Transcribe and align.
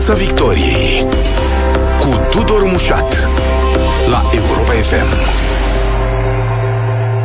Piața 0.00 0.24
Victoriei 0.24 1.08
cu 2.00 2.08
Tudor 2.30 2.62
Mușat 2.70 3.28
la 4.10 4.22
Europa 4.34 4.72
FM. 4.72 5.06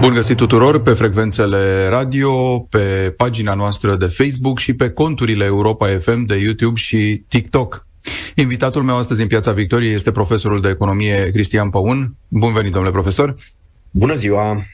Bun 0.02 0.14
găsit 0.14 0.38
tuturor 0.38 0.82
pe 0.82 0.90
frecvențele 0.90 1.88
radio, 1.90 2.60
pe 2.60 3.14
pagina 3.18 3.54
noastră 3.54 3.96
de 3.96 4.06
Facebook 4.06 4.60
și 4.60 4.74
pe 4.74 4.90
conturile 4.90 5.46
Europa 5.46 5.88
FM 5.88 6.26
de 6.26 6.36
YouTube 6.36 6.76
și 6.76 7.24
TikTok. 7.28 7.88
Invitatul 8.36 8.84
meu 8.84 8.98
astăzi 8.98 9.22
în 9.22 9.28
Piața 9.28 9.52
Victoriei 9.52 9.94
este 9.94 10.12
profesorul 10.12 10.62
de 10.62 10.70
economie 10.70 11.30
Cristian 11.32 11.70
Păun. 11.70 12.16
Bun 12.28 12.54
venit, 12.54 12.72
domnule 12.72 12.94
profesor! 12.94 13.36
Bună 13.92 14.14
ziua! 14.14 14.66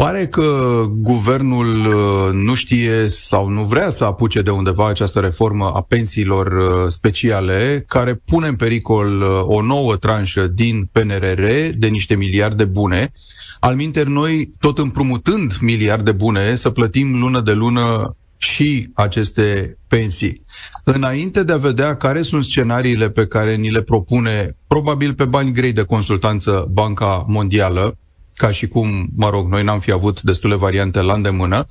Pare 0.00 0.26
că 0.26 0.84
guvernul 0.88 1.86
uh, 1.86 2.32
nu 2.32 2.54
știe 2.54 3.08
sau 3.08 3.48
nu 3.48 3.64
vrea 3.64 3.90
să 3.90 4.04
apuce 4.04 4.42
de 4.42 4.50
undeva 4.50 4.88
această 4.88 5.20
reformă 5.20 5.66
a 5.74 5.80
pensiilor 5.80 6.46
uh, 6.46 6.88
speciale, 6.88 7.84
care 7.88 8.14
pune 8.14 8.48
în 8.48 8.54
pericol 8.54 9.20
uh, 9.20 9.40
o 9.42 9.62
nouă 9.62 9.96
tranșă 9.96 10.46
din 10.46 10.88
PNRR 10.92 11.42
de 11.76 11.86
niște 11.86 12.14
miliarde 12.14 12.64
bune, 12.64 13.12
Alminter, 13.58 14.06
noi, 14.06 14.52
tot 14.58 14.78
împrumutând 14.78 15.56
miliarde 15.60 16.12
bune, 16.12 16.54
să 16.54 16.70
plătim 16.70 17.18
lună 17.18 17.40
de 17.40 17.52
lună 17.52 18.16
și 18.36 18.90
aceste 18.94 19.78
pensii. 19.88 20.44
Înainte 20.84 21.42
de 21.42 21.52
a 21.52 21.56
vedea 21.56 21.96
care 21.96 22.22
sunt 22.22 22.44
scenariile 22.44 23.10
pe 23.10 23.26
care 23.26 23.54
ni 23.54 23.70
le 23.70 23.82
propune, 23.82 24.56
probabil 24.66 25.14
pe 25.14 25.24
bani 25.24 25.52
grei 25.52 25.72
de 25.72 25.82
consultanță, 25.82 26.66
Banca 26.70 27.24
Mondială, 27.28 27.98
ca 28.40 28.50
și 28.50 28.68
cum, 28.68 29.08
mă 29.16 29.30
rog, 29.30 29.48
noi 29.48 29.62
n-am 29.62 29.80
fi 29.80 29.92
avut 29.92 30.22
destule 30.22 30.54
variante 30.54 31.00
la 31.00 31.12
îndemână, 31.12 31.66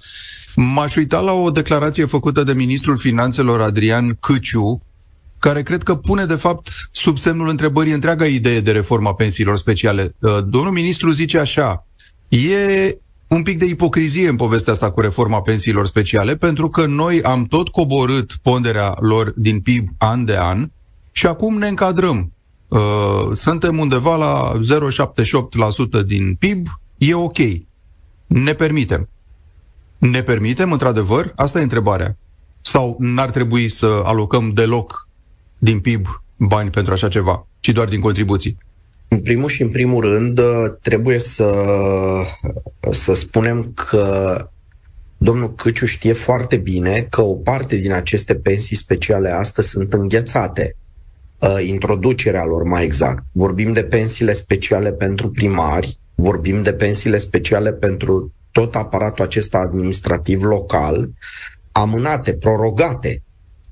m-aș 0.56 0.96
uita 0.96 1.20
la 1.20 1.32
o 1.32 1.50
declarație 1.50 2.06
făcută 2.06 2.44
de 2.44 2.54
ministrul 2.54 2.98
finanțelor 2.98 3.62
Adrian 3.62 4.18
Câciu, 4.20 4.82
care 5.40 5.64
cred 5.64 5.84
că 5.84 5.96
pune, 5.96 6.26
de 6.26 6.36
fapt, 6.36 6.70
sub 6.92 7.18
semnul 7.18 7.50
întrebării 7.50 7.94
întreaga 7.94 8.26
idee 8.26 8.60
de 8.60 8.72
reforma 8.72 9.14
pensiilor 9.14 9.58
speciale. 9.58 10.16
Uh, 10.20 10.38
domnul 10.48 10.72
ministru 10.72 11.12
zice 11.12 11.40
așa, 11.40 11.88
e 12.28 12.98
un 13.28 13.44
pic 13.44 13.60
de 13.60 13.66
ipocrizie 13.66 14.30
în 14.30 14.36
povestea 14.36 14.74
asta 14.74 14.92
cu 14.92 15.02
reforma 15.02 15.42
pensiilor 15.42 15.88
speciale, 15.88 16.36
pentru 16.36 16.70
că 16.70 16.86
noi 16.86 17.22
am 17.22 17.44
tot 17.46 17.70
coborât 17.70 18.38
ponderea 18.42 18.96
lor 19.00 19.34
din 19.36 19.60
PIB 19.60 19.88
an 19.98 20.26
de 20.26 20.38
an 20.38 20.70
și 21.12 21.26
acum 21.28 21.58
ne 21.58 21.68
încadrăm. 21.68 22.32
Uh, 22.70 23.30
suntem 23.34 23.80
undeva 23.80 24.16
la 24.16 24.60
0,78% 26.02 26.06
din 26.06 26.36
PIB, 26.36 26.68
e 26.98 27.14
ok. 27.14 27.38
Ne 28.28 28.54
permitem. 28.54 29.10
Ne 29.98 30.24
permitem, 30.24 30.72
într-adevăr? 30.72 31.32
Asta 31.36 31.60
e 31.60 31.64
întrebarea. 31.64 32.18
Sau 32.62 32.96
n-ar 33.00 33.30
trebui 33.30 33.70
să 33.70 34.02
alocăm 34.04 34.52
deloc 34.54 35.08
din 35.58 35.80
PIB 35.80 36.06
bani 36.36 36.70
pentru 36.70 36.94
așa 36.94 37.08
ceva, 37.08 37.48
ci 37.60 37.70
doar 37.70 37.88
din 37.88 38.00
contribuții? 38.00 38.58
În 39.08 39.22
primul 39.22 39.50
și 39.50 39.62
în 39.62 39.70
primul 39.70 40.02
rând 40.02 40.40
trebuie 40.82 41.20
să, 41.20 41.52
să 42.92 43.14
spunem 43.14 43.72
că 43.74 44.48
domnul 45.18 45.56
Câciu 45.56 45.86
știe 45.86 46.14
foarte 46.14 46.58
bine 46.58 47.08
că 47.10 47.22
o 47.22 47.36
parte 47.36 47.76
din 47.76 47.92
aceste 47.92 48.36
pensii 48.36 48.76
speciale 48.76 49.30
astăzi 49.30 49.70
sunt 49.70 49.94
înghețate. 49.94 50.76
Uh, 51.40 51.58
introducerea 51.68 52.46
lor 52.46 52.64
mai 52.64 52.84
exact. 52.84 53.24
Vorbim 53.32 53.74
de 53.74 53.84
pensiile 53.84 54.34
speciale 54.34 54.92
pentru 54.92 55.30
primari, 55.30 56.00
vorbim 56.16 56.64
de 56.64 56.74
pensiile 56.74 57.18
speciale 57.18 57.74
pentru 57.74 58.34
tot 58.52 58.76
aparatul 58.76 59.26
acesta 59.26 59.58
administrativ 59.58 60.44
local, 60.44 61.10
amânate, 61.72 62.34
prorogate 62.34 63.24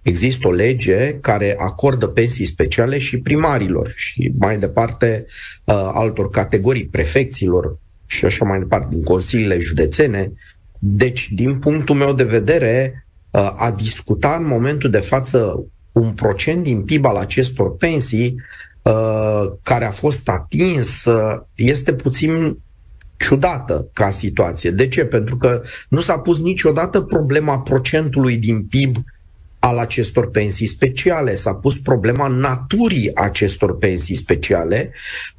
Există 0.08 0.48
o 0.48 0.52
lege 0.52 1.18
care 1.22 1.56
acordă 1.58 2.08
pensii 2.08 2.46
speciale 2.46 2.98
și 2.98 3.20
primarilor 3.20 3.94
și 3.96 4.32
mai 4.40 4.60
departe 4.60 5.26
uh, 5.64 5.90
altor 5.94 6.30
categorii, 6.30 6.86
prefecților 6.86 7.78
și 8.06 8.26
așa 8.26 8.46
mai 8.46 8.60
departe, 8.60 8.88
din 8.90 9.04
consiliile 9.04 9.60
județene. 9.60 10.32
Deci, 10.80 11.32
din 11.32 11.60
punctul 11.60 11.96
meu 11.96 12.14
de 12.14 12.24
vedere, 12.24 13.06
uh, 13.32 13.54
a 13.56 13.74
discuta 13.78 14.36
în 14.40 14.48
momentul 14.48 14.90
de 14.90 15.00
față 15.00 15.66
un 16.00 16.12
procent 16.12 16.64
din 16.64 16.82
PIB 16.82 17.06
al 17.06 17.16
acestor 17.16 17.76
pensii 17.76 18.36
uh, 18.82 19.52
care 19.64 19.86
a 19.86 19.92
fost 19.92 20.30
atins 20.30 21.06
uh, 21.06 21.42
este 21.56 21.94
puțin 21.94 22.58
ciudată 23.18 23.90
ca 23.94 24.10
situație. 24.10 24.72
De 24.72 24.88
ce? 24.88 25.06
Pentru 25.06 25.38
că 25.38 25.62
nu 25.90 26.00
s-a 26.00 26.20
pus 26.20 26.42
niciodată 26.42 27.02
problema 27.02 27.60
procentului 27.60 28.38
din 28.38 28.64
PIB 28.64 28.96
al 29.60 29.78
acestor 29.78 30.30
pensii 30.30 30.66
speciale. 30.66 31.36
S-a 31.36 31.54
pus 31.54 31.78
problema 31.78 32.28
naturii 32.28 33.16
acestor 33.16 33.78
pensii 33.78 34.16
speciale, 34.16 34.92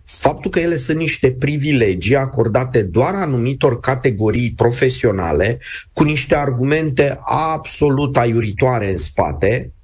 faptul 0.05 0.51
că 0.51 0.61
ele 0.61 0.77
sunt 0.77 0.99
niște 0.99 1.31
privilegii 1.31 2.17
acordate 2.17 2.83
doar 2.83 3.15
anumitor 3.15 3.81
categorii 3.81 4.53
profesionale, 4.57 5.59
cu 5.93 6.03
niște 6.03 6.35
argumente 6.35 7.21
absolut 7.25 8.17
aiuritoare 8.17 8.91
în 8.91 8.97
spate, 8.97 9.73
uh, 9.73 9.78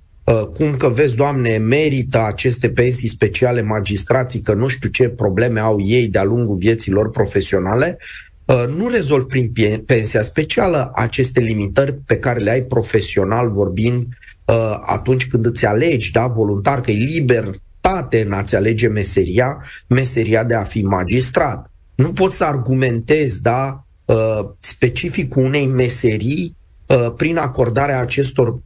cum 0.53 0.77
că 0.77 0.89
vezi, 0.89 1.17
Doamne, 1.17 1.57
merită 1.57 2.25
aceste 2.27 2.71
pensii 2.71 3.09
speciale 3.09 3.63
magistrații, 3.63 4.41
că 4.41 4.53
nu 4.53 4.67
știu 4.67 4.89
ce 4.89 5.09
probleme 5.09 5.61
au 5.61 5.81
ei 5.81 6.09
de-a 6.09 6.25
lungul 6.25 6.57
vieții 6.57 6.93
lor 6.93 7.11
profesionale, 7.11 7.99
uh, 8.45 8.65
nu 8.77 8.89
rezolv 8.89 9.25
prin 9.25 9.53
pensia 9.87 10.23
specială 10.23 10.91
aceste 10.95 11.41
limitări 11.41 11.95
pe 11.95 12.17
care 12.17 12.41
le 12.41 12.51
ai 12.51 12.63
profesional 12.63 13.51
vorbind 13.51 14.07
uh, 14.45 14.79
atunci 14.87 15.27
când 15.29 15.47
îți 15.47 15.67
alegi, 15.67 16.13
da, 16.13 16.27
voluntar, 16.27 16.81
că 16.81 16.91
e 16.91 16.95
libertate 16.95 18.21
în 18.21 18.33
a-ți 18.33 18.57
alege 18.57 18.89
meseria, 18.89 19.65
meseria 19.87 20.45
de 20.45 20.55
a 20.55 20.63
fi 20.63 20.83
magistrat. 20.83 21.71
Nu 21.95 22.13
poți 22.13 22.37
să 22.37 22.45
argumentezi, 22.45 23.43
da, 23.43 23.85
uh, 24.05 24.49
specificul 24.59 25.45
unei 25.45 25.67
meserii 25.67 26.57
uh, 26.87 27.13
prin 27.17 27.37
acordarea 27.37 28.01
acestor 28.01 28.59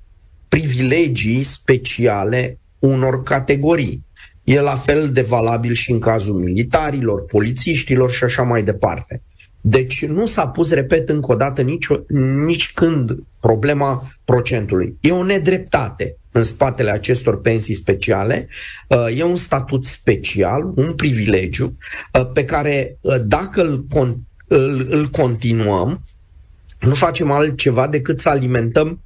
privilegii 0.49 1.43
speciale 1.43 2.59
unor 2.79 3.23
categorii. 3.23 4.07
E 4.45 4.61
la 4.61 4.75
fel 4.75 5.13
de 5.13 5.21
valabil 5.21 5.73
și 5.73 5.91
în 5.91 5.99
cazul 5.99 6.35
militarilor, 6.35 7.25
polițiștilor 7.25 8.11
și 8.11 8.25
așa 8.25 8.43
mai 8.43 8.63
departe. 8.63 9.23
Deci 9.61 10.07
nu 10.07 10.27
s-a 10.27 10.47
pus, 10.47 10.71
repet 10.73 11.09
încă 11.09 11.33
o 11.33 11.35
dată, 11.35 11.63
nici, 11.63 11.87
nici 12.47 12.73
când 12.73 13.23
problema 13.41 14.07
procentului. 14.25 14.97
E 15.01 15.11
o 15.11 15.25
nedreptate 15.25 16.17
în 16.33 16.43
spatele 16.43 16.91
acestor 16.91 17.41
pensii 17.41 17.75
speciale, 17.75 18.49
uh, 18.89 19.19
e 19.19 19.23
un 19.23 19.37
statut 19.37 19.85
special, 19.85 20.73
un 20.75 20.95
privilegiu 20.95 21.77
uh, 22.13 22.31
pe 22.33 22.45
care 22.45 22.97
uh, 23.01 23.17
dacă 23.25 23.63
îl, 23.63 23.85
îl, 24.47 24.87
îl 24.91 25.07
continuăm, 25.07 26.03
nu 26.81 26.95
facem 26.95 27.31
altceva 27.31 27.87
decât 27.87 28.19
să 28.19 28.29
alimentăm 28.29 29.01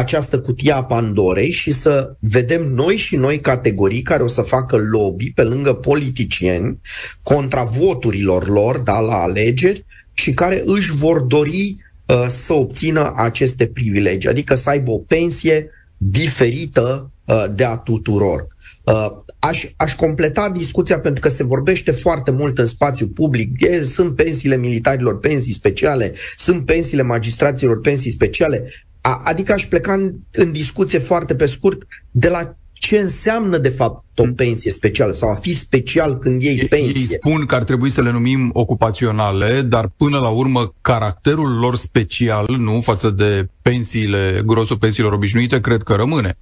această 0.00 0.40
cutie 0.40 0.72
a 0.72 0.84
Pandorei 0.84 1.50
și 1.50 1.70
să 1.70 2.16
vedem 2.18 2.62
noi 2.62 2.96
și 2.96 3.16
noi 3.16 3.40
categorii 3.40 4.02
care 4.02 4.22
o 4.22 4.28
să 4.28 4.42
facă 4.42 4.76
lobby 4.76 5.32
pe 5.32 5.42
lângă 5.42 5.72
politicieni 5.72 6.80
contra 7.22 7.62
voturilor 7.62 8.48
lor 8.48 8.78
da, 8.78 8.98
la 8.98 9.14
alegeri 9.14 9.84
și 10.12 10.32
care 10.32 10.62
își 10.64 10.94
vor 10.94 11.20
dori 11.20 11.76
uh, 12.06 12.24
să 12.28 12.52
obțină 12.52 13.12
aceste 13.16 13.66
privilegii, 13.66 14.28
adică 14.28 14.54
să 14.54 14.70
aibă 14.70 14.90
o 14.90 14.98
pensie 14.98 15.70
diferită 15.96 17.10
uh, 17.24 17.44
de 17.54 17.64
a 17.64 17.76
tuturor. 17.76 18.46
Uh, 18.84 19.10
aș, 19.38 19.64
aș 19.76 19.94
completa 19.94 20.50
discuția 20.50 21.00
pentru 21.00 21.20
că 21.20 21.28
se 21.28 21.44
vorbește 21.44 21.90
foarte 21.90 22.30
mult 22.30 22.58
în 22.58 22.66
spațiu 22.66 23.06
public. 23.06 23.60
E, 23.60 23.82
sunt 23.82 24.16
pensiile 24.16 24.56
militarilor, 24.56 25.18
pensii 25.18 25.52
speciale, 25.52 26.12
sunt 26.36 26.64
pensiile 26.64 27.02
magistraților, 27.02 27.80
pensii 27.80 28.10
speciale. 28.10 28.72
A, 29.00 29.20
adică 29.24 29.52
aș 29.52 29.66
pleca 29.66 29.92
în, 29.92 30.12
în 30.32 30.52
discuție 30.52 30.98
foarte 30.98 31.34
pe 31.34 31.46
scurt 31.46 31.82
de 32.10 32.28
la 32.28 32.54
ce 32.72 32.98
înseamnă 32.98 33.58
de 33.58 33.68
fapt 33.68 34.18
o 34.18 34.24
mm. 34.24 34.34
pensie 34.34 34.70
specială 34.70 35.12
sau 35.12 35.30
a 35.30 35.34
fi 35.34 35.54
special 35.54 36.18
când 36.18 36.42
iei 36.42 36.66
pensie. 36.66 36.94
Ei 36.94 37.06
spun 37.06 37.46
că 37.46 37.54
ar 37.54 37.62
trebui 37.64 37.90
să 37.90 38.02
le 38.02 38.10
numim 38.10 38.50
ocupaționale, 38.52 39.62
dar 39.62 39.90
până 39.96 40.18
la 40.18 40.28
urmă 40.28 40.74
caracterul 40.80 41.58
lor 41.58 41.76
special, 41.76 42.46
nu 42.58 42.80
față 42.80 43.10
de 43.10 43.48
pensiile, 43.62 44.42
grosul 44.46 44.76
pensiilor 44.76 45.12
obișnuite, 45.12 45.60
cred 45.60 45.82
că 45.82 45.94
rămâne. 45.94 46.38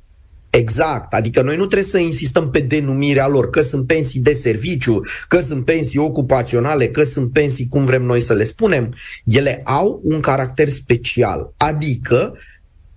Exact, 0.51 1.15
adică 1.15 1.43
noi 1.43 1.57
nu 1.57 1.65
trebuie 1.65 1.89
să 1.89 1.99
insistăm 1.99 2.51
pe 2.51 2.61
denumirea 2.61 3.27
lor, 3.27 3.51
că 3.51 3.61
sunt 3.61 3.87
pensii 3.87 4.21
de 4.21 4.33
serviciu, 4.33 5.01
că 5.29 5.41
sunt 5.41 5.65
pensii 5.65 5.99
ocupaționale, 5.99 6.89
că 6.89 7.03
sunt 7.03 7.33
pensii 7.33 7.69
cum 7.69 7.85
vrem 7.85 8.03
noi 8.03 8.21
să 8.21 8.35
le 8.35 8.45
spunem. 8.45 8.95
Ele 9.25 9.61
au 9.65 10.01
un 10.05 10.21
caracter 10.21 10.69
special, 10.69 11.53
adică 11.57 12.37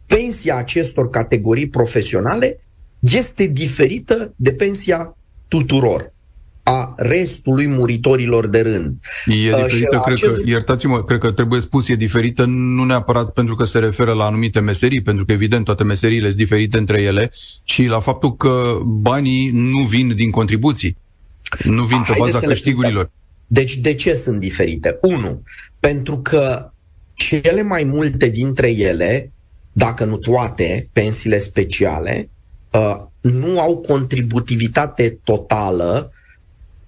pensia 0.05 0.55
acestor 0.55 1.09
categorii 1.09 1.69
profesionale 1.69 2.59
este 2.99 3.45
diferită 3.45 4.33
de 4.35 4.51
pensia 4.51 5.17
tuturor. 5.47 6.13
A 6.63 6.93
restului 6.97 7.67
muritorilor 7.67 8.47
de 8.47 8.61
rând. 8.61 8.95
E 9.25 9.53
uh, 9.53 9.63
diferită, 9.63 10.01
cred 10.03 10.17
acest... 10.17 10.35
că, 10.35 10.41
iertați-mă, 10.45 11.03
cred 11.03 11.19
că 11.19 11.31
trebuie 11.31 11.59
spus, 11.59 11.89
e 11.89 11.95
diferită 11.95 12.45
nu 12.45 12.83
neapărat 12.83 13.33
pentru 13.33 13.55
că 13.55 13.63
se 13.63 13.79
referă 13.79 14.13
la 14.13 14.25
anumite 14.25 14.59
meserii, 14.59 15.01
pentru 15.01 15.25
că 15.25 15.31
evident 15.31 15.65
toate 15.65 15.83
meseriile 15.83 16.27
sunt 16.27 16.37
diferite 16.37 16.77
între 16.77 17.01
ele, 17.01 17.31
ci 17.63 17.87
la 17.87 17.99
faptul 17.99 18.35
că 18.35 18.79
banii 18.85 19.49
nu 19.53 19.79
vin 19.79 20.15
din 20.15 20.31
contribuții, 20.31 20.97
nu 21.63 21.83
vin 21.83 22.03
pe 22.07 22.15
baza 22.17 22.39
câștigurilor. 22.39 23.11
Deci 23.47 23.75
de 23.75 23.93
ce 23.93 24.13
sunt 24.13 24.39
diferite? 24.39 24.97
Unu, 25.01 25.43
pentru 25.79 26.17
că 26.17 26.71
cele 27.13 27.63
mai 27.63 27.83
multe 27.83 28.29
dintre 28.29 28.69
ele, 28.69 29.31
dacă 29.71 30.05
nu 30.05 30.17
toate, 30.17 30.89
pensiile 30.93 31.37
speciale, 31.37 32.29
uh, 32.71 32.97
nu 33.21 33.59
au 33.59 33.77
contributivitate 33.77 35.19
totală 35.23 36.11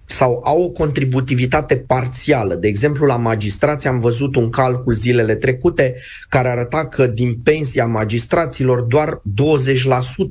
sau 0.05 0.41
au 0.43 0.63
o 0.63 0.69
contributivitate 0.69 1.77
parțială. 1.77 2.55
De 2.55 2.67
exemplu, 2.67 3.05
la 3.05 3.17
magistrați 3.17 3.87
am 3.87 3.99
văzut 3.99 4.35
un 4.35 4.49
calcul 4.49 4.93
zilele 4.93 5.35
trecute 5.35 5.95
care 6.29 6.47
arăta 6.47 6.87
că 6.87 7.07
din 7.07 7.35
pensia 7.43 7.85
magistraților 7.85 8.81
doar 8.81 9.21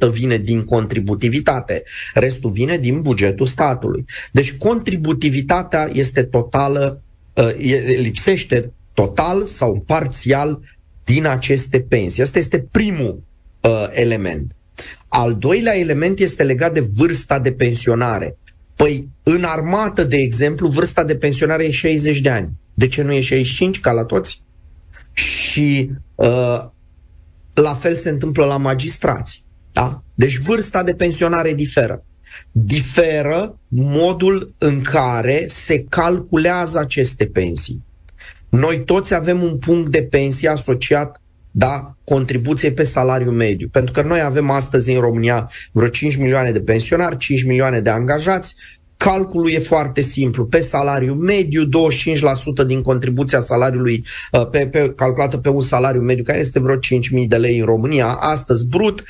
20% 0.07 0.11
vine 0.11 0.37
din 0.37 0.65
contributivitate. 0.65 1.83
Restul 2.15 2.51
vine 2.51 2.77
din 2.79 3.01
bugetul 3.01 3.47
statului. 3.47 4.05
Deci 4.33 4.57
contributivitatea 4.57 5.89
este 5.93 6.23
totală, 6.23 7.03
uh, 7.35 7.51
lipsește 7.99 8.73
total 8.95 9.45
sau 9.45 9.83
parțial 9.87 10.61
din 11.05 11.27
aceste 11.27 11.81
pensii. 11.81 12.23
Asta 12.23 12.39
este 12.39 12.67
primul 12.71 13.23
uh, 13.61 13.87
element. 13.91 14.53
Al 15.09 15.35
doilea 15.35 15.79
element 15.79 16.19
este 16.19 16.43
legat 16.43 16.73
de 16.75 16.87
vârsta 16.97 17.39
de 17.39 17.53
pensionare. 17.53 18.37
Păi, 18.83 19.09
în 19.23 19.45
armată, 19.45 20.05
de 20.05 20.17
exemplu, 20.17 20.69
vârsta 20.69 21.05
de 21.05 21.17
pensionare 21.17 21.65
e 21.65 21.71
60 21.71 22.21
de 22.21 22.31
ani. 22.31 22.51
De 22.75 22.87
ce 22.87 23.03
nu 23.03 23.13
e 23.13 23.21
65 23.21 23.81
ca 23.81 23.93
la 23.93 24.05
toți? 24.05 24.43
Și 25.13 25.91
uh, 26.15 26.65
la 27.55 27.75
fel 27.75 27.95
se 27.95 28.09
întâmplă 28.09 28.45
la 28.45 28.57
magistrați. 28.57 29.45
Da? 29.73 30.03
Deci 30.15 30.39
vârsta 30.39 30.83
de 30.83 30.93
pensionare 30.93 31.55
diferă. 31.55 32.05
Diferă 32.53 33.59
modul 33.69 34.55
în 34.59 34.81
care 34.81 35.45
se 35.47 35.85
calculează 35.89 36.79
aceste 36.79 37.27
pensii. 37.27 37.85
Noi 38.49 38.85
toți 38.85 39.15
avem 39.15 39.43
un 39.43 39.59
punct 39.59 39.91
de 39.91 40.03
pensie 40.03 40.49
asociat 40.49 41.22
da, 41.53 41.97
contribuție 42.05 42.73
pe 42.73 42.83
salariu 42.83 43.31
mediu. 43.31 43.69
Pentru 43.73 43.93
că 43.93 44.03
noi 44.03 44.21
avem 44.21 44.51
astăzi 44.51 44.93
în 44.93 45.01
România 45.01 45.51
vreo 45.73 45.89
5 45.89 46.17
milioane 46.17 46.53
de 46.53 46.61
pensionari, 46.61 47.17
5 47.17 47.45
milioane 47.45 47.81
de 47.81 47.91
angajați. 47.91 48.55
Calculul 48.97 49.51
e 49.51 49.59
foarte 49.59 50.01
simplu. 50.01 50.47
Pe 50.47 50.61
salariu 50.61 51.15
mediu, 51.15 51.63
25% 51.65 52.67
din 52.67 52.83
contribuția 52.83 53.41
salariului 53.41 54.05
uh, 54.33 54.49
pe, 54.49 54.67
pe, 54.67 54.93
calculată 54.97 55.39
pe 55.39 55.49
un 55.49 55.61
salariu 55.61 56.01
mediu, 56.01 56.25
care 56.25 56.39
este 56.39 56.61
vreo 56.61 56.77
5.000 56.77 56.81
de 57.29 57.37
lei 57.37 57.59
în 57.59 57.65
România, 57.65 58.07
astăzi 58.07 58.69
brut, 58.69 59.03
25% 59.03 59.05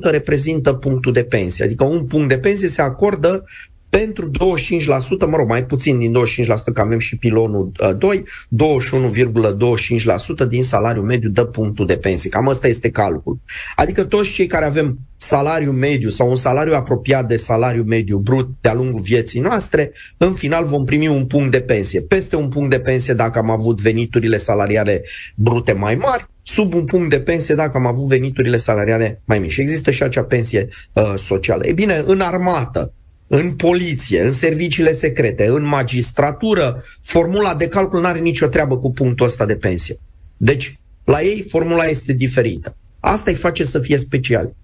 reprezintă 0.00 0.72
punctul 0.72 1.12
de 1.12 1.24
pensie. 1.24 1.64
Adică 1.64 1.84
un 1.84 2.04
punct 2.04 2.28
de 2.28 2.38
pensie 2.38 2.68
se 2.68 2.82
acordă 2.82 3.44
pentru 3.88 4.30
25%, 4.30 5.26
mă 5.26 5.36
rog, 5.36 5.48
mai 5.48 5.64
puțin 5.64 5.98
din 5.98 6.12
25%, 6.12 6.72
că 6.74 6.80
avem 6.80 6.98
și 6.98 7.18
pilonul 7.18 7.72
2, 7.98 8.16
uh, 8.16 8.22
21,25% 8.48 10.44
din 10.48 10.62
salariul 10.62 11.04
mediu 11.04 11.28
dă 11.28 11.44
punctul 11.44 11.86
de 11.86 11.96
pensie. 11.96 12.30
Cam 12.30 12.46
ăsta 12.46 12.68
este 12.68 12.90
calcul. 12.90 13.38
Adică 13.76 14.04
toți 14.04 14.30
cei 14.30 14.46
care 14.46 14.64
avem 14.64 14.98
salariu 15.16 15.72
mediu 15.72 16.08
sau 16.08 16.28
un 16.28 16.36
salariu 16.36 16.74
apropiat 16.74 17.28
de 17.28 17.36
salariu 17.36 17.82
mediu 17.82 18.18
brut 18.18 18.48
de-a 18.60 18.74
lungul 18.74 19.00
vieții 19.00 19.40
noastre, 19.40 19.92
în 20.16 20.32
final 20.32 20.64
vom 20.64 20.84
primi 20.84 21.08
un 21.08 21.26
punct 21.26 21.50
de 21.50 21.60
pensie. 21.60 22.00
Peste 22.00 22.36
un 22.36 22.48
punct 22.48 22.70
de 22.70 22.80
pensie 22.80 23.14
dacă 23.14 23.38
am 23.38 23.50
avut 23.50 23.80
veniturile 23.80 24.36
salariale 24.36 25.02
brute 25.34 25.72
mai 25.72 25.94
mari, 25.94 26.26
sub 26.42 26.74
un 26.74 26.84
punct 26.84 27.10
de 27.10 27.20
pensie 27.20 27.54
dacă 27.54 27.76
am 27.76 27.86
avut 27.86 28.06
veniturile 28.06 28.56
salariale 28.56 29.22
mai 29.24 29.38
mici. 29.38 29.56
Există 29.56 29.90
și 29.90 30.02
acea 30.02 30.22
pensie 30.22 30.68
uh, 30.92 31.14
socială. 31.16 31.66
E 31.66 31.72
bine, 31.72 32.02
în 32.06 32.20
armată, 32.20 32.92
în 33.28 33.54
poliție, 33.54 34.22
în 34.22 34.30
serviciile 34.30 34.92
secrete, 34.92 35.46
în 35.46 35.66
magistratură, 35.66 36.84
formula 37.02 37.54
de 37.54 37.68
calcul 37.68 38.00
nu 38.00 38.06
are 38.06 38.18
nicio 38.18 38.46
treabă 38.46 38.78
cu 38.78 38.92
punctul 38.92 39.26
ăsta 39.26 39.46
de 39.46 39.54
pensie. 39.54 39.96
Deci, 40.36 40.78
la 41.04 41.22
ei 41.22 41.44
formula 41.48 41.84
este 41.84 42.12
diferită. 42.12 42.76
Asta 43.00 43.30
îi 43.30 43.36
face 43.36 43.64
să 43.64 43.78
fie 43.78 43.96
special. 43.96 44.54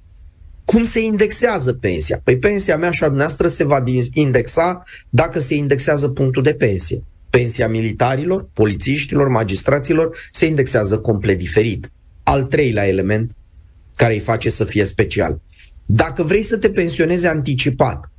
Cum 0.65 0.85
se 0.85 1.01
indexează 1.01 1.73
pensia? 1.73 2.21
Păi 2.25 2.39
pensia 2.39 2.77
mea 2.77 2.91
și 2.91 3.03
a 3.03 3.07
dumneavoastră 3.07 3.49
se 3.49 3.65
va 3.65 3.85
indexa 4.13 4.83
dacă 5.11 5.39
se 5.39 5.55
indexează 5.55 6.09
punctul 6.09 6.43
de 6.43 6.55
pensie. 6.55 7.03
Pensia 7.31 7.69
militarilor, 7.69 8.49
polițiștilor, 8.53 9.29
magistraților 9.29 10.17
se 10.33 10.47
indexează 10.47 10.99
complet 10.99 11.39
diferit. 11.39 11.91
Al 12.23 12.43
treilea 12.43 12.87
element 12.87 13.31
care 13.97 14.13
îi 14.13 14.19
face 14.19 14.51
să 14.51 14.65
fie 14.65 14.85
special. 14.85 15.41
Dacă 15.87 16.23
vrei 16.23 16.43
să 16.43 16.57
te 16.57 16.71
pensionezi 16.71 17.27
anticipat, 17.27 18.13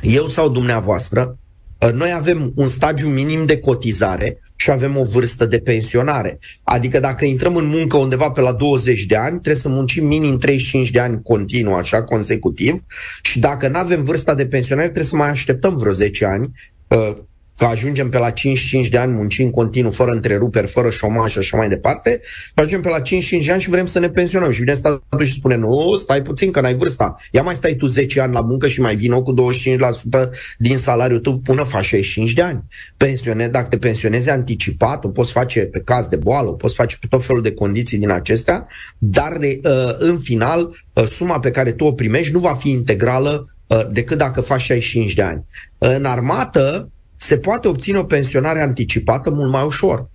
eu 0.00 0.28
sau 0.28 0.48
dumneavoastră, 0.48 1.38
uh, 1.78 1.92
noi 1.92 2.12
avem 2.12 2.52
un 2.54 2.66
stagiu 2.66 3.08
minim 3.08 3.46
de 3.46 3.58
cotizare 3.58 4.40
și 4.56 4.70
avem 4.70 4.96
o 4.96 5.04
vârstă 5.04 5.46
de 5.46 5.58
pensionare. 5.58 6.38
Adică 6.64 7.00
dacă 7.00 7.24
intrăm 7.24 7.56
în 7.56 7.66
muncă 7.66 7.96
undeva 7.96 8.30
pe 8.30 8.40
la 8.40 8.52
20 8.52 9.04
de 9.04 9.16
ani, 9.16 9.30
trebuie 9.30 9.54
să 9.54 9.68
muncim 9.68 10.06
minim 10.06 10.38
35 10.38 10.90
de 10.90 11.00
ani 11.00 11.22
continuu, 11.22 11.74
așa, 11.74 12.02
consecutiv, 12.02 12.84
și 13.22 13.38
dacă 13.38 13.68
nu 13.68 13.78
avem 13.78 14.04
vârsta 14.04 14.34
de 14.34 14.46
pensionare, 14.46 14.86
trebuie 14.86 15.10
să 15.10 15.16
mai 15.16 15.28
așteptăm 15.28 15.76
vreo 15.76 15.92
10 15.92 16.24
ani 16.24 16.50
uh, 16.88 17.16
că 17.56 17.64
ajungem 17.64 18.08
pe 18.08 18.18
la 18.18 18.30
55 18.30 18.88
de 18.88 18.98
ani 18.98 19.12
muncim 19.12 19.50
continuu, 19.50 19.90
fără 19.90 20.10
întreruperi, 20.10 20.66
fără 20.66 20.90
șomaj 20.90 21.32
și 21.32 21.38
așa 21.38 21.56
mai 21.56 21.68
departe, 21.68 22.20
și 22.22 22.52
ajungem 22.54 22.80
pe 22.80 22.88
la 22.88 23.00
55 23.00 23.46
de 23.46 23.52
ani 23.52 23.62
și 23.62 23.70
vrem 23.70 23.86
să 23.86 23.98
ne 23.98 24.08
pensionăm. 24.08 24.50
Și 24.50 24.60
vine 24.60 24.72
statul 24.72 25.24
și 25.24 25.32
spune, 25.32 25.56
nu, 25.56 25.94
stai 25.94 26.22
puțin 26.22 26.50
că 26.50 26.60
n-ai 26.60 26.74
vârsta. 26.74 27.16
Ia 27.30 27.42
mai 27.42 27.54
stai 27.54 27.74
tu 27.74 27.86
10 27.86 28.20
ani 28.20 28.32
la 28.32 28.40
muncă 28.40 28.68
și 28.68 28.80
mai 28.80 28.94
vină 28.94 29.20
cu 29.20 29.34
25% 29.34 30.28
din 30.58 30.76
salariul 30.76 31.20
tău 31.20 31.38
până 31.38 31.62
faci 31.62 31.84
65 31.84 32.32
de 32.32 32.42
ani. 32.42 32.64
Pensione, 32.96 33.48
dacă 33.48 33.68
te 33.68 33.78
pensionezi 33.78 34.30
anticipat, 34.30 35.04
o 35.04 35.08
poți 35.08 35.32
face 35.32 35.60
pe 35.60 35.80
caz 35.84 36.08
de 36.08 36.16
boală, 36.16 36.48
o 36.48 36.52
poți 36.52 36.74
face 36.74 36.96
pe 37.00 37.06
tot 37.10 37.24
felul 37.24 37.42
de 37.42 37.52
condiții 37.52 37.98
din 37.98 38.10
acestea, 38.10 38.66
dar 38.98 39.36
uh, 39.40 39.94
în 39.98 40.18
final 40.18 40.76
uh, 40.92 41.04
suma 41.04 41.40
pe 41.40 41.50
care 41.50 41.72
tu 41.72 41.84
o 41.84 41.92
primești 41.92 42.32
nu 42.32 42.38
va 42.38 42.54
fi 42.54 42.70
integrală 42.70 43.54
uh, 43.66 43.80
decât 43.90 44.18
dacă 44.18 44.40
faci 44.40 44.60
65 44.60 45.14
de 45.14 45.22
ani. 45.22 45.44
În 45.78 46.04
armată, 46.04 46.90
se 47.26 47.38
poate 47.38 47.68
obține 47.68 47.98
o 47.98 48.04
pensionare 48.04 48.62
anticipată 48.62 49.30
mult 49.30 49.50
mai 49.50 49.64
ușor 49.64 50.08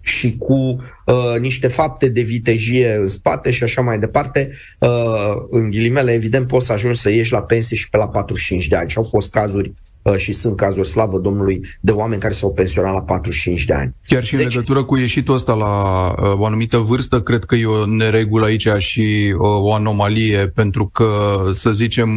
și 0.00 0.36
cu 0.36 0.54
uh, 0.54 1.38
niște 1.40 1.68
fapte 1.68 2.08
de 2.08 2.20
vitejie 2.20 2.94
în 2.94 3.08
spate 3.08 3.50
și 3.50 3.62
așa 3.62 3.80
mai 3.80 3.98
departe, 3.98 4.50
uh, 4.78 5.32
în 5.50 5.70
ghilimele, 5.70 6.12
evident, 6.12 6.46
poți 6.46 6.66
să 6.66 6.72
ajungi 6.72 7.00
să 7.00 7.10
ieși 7.10 7.32
la 7.32 7.42
pensie 7.42 7.76
și 7.76 7.88
pe 7.88 7.96
la 7.96 8.08
45 8.08 8.68
de 8.68 8.76
ani. 8.76 8.90
Și 8.90 8.98
au 8.98 9.08
fost 9.10 9.30
cazuri 9.30 9.68
uh, 9.68 9.74
și 10.16 10.32
sunt 10.32 10.56
cazuri, 10.56 10.88
slavă 10.88 11.18
Domnului, 11.18 11.60
de 11.80 11.92
oameni 11.92 12.20
care 12.20 12.32
s-au 12.32 12.52
pensionat 12.52 12.92
la 12.92 13.00
45 13.00 13.64
de 13.64 13.74
ani. 13.74 13.94
Chiar 14.06 14.24
și 14.24 14.36
deci, 14.36 14.44
în 14.44 14.48
legătură 14.48 14.84
cu 14.84 14.96
ieșitul 14.96 15.34
ăsta 15.34 15.54
la 15.54 16.08
uh, 16.08 16.38
o 16.38 16.44
anumită 16.44 16.76
vârstă, 16.76 17.20
cred 17.20 17.44
că 17.44 17.54
e 17.54 17.66
o 17.66 17.86
neregulă 17.86 18.46
aici 18.46 18.68
și 18.78 19.34
uh, 19.38 19.40
o 19.40 19.74
anomalie, 19.74 20.48
pentru 20.48 20.86
că, 20.86 21.38
să 21.50 21.72
zicem, 21.72 22.08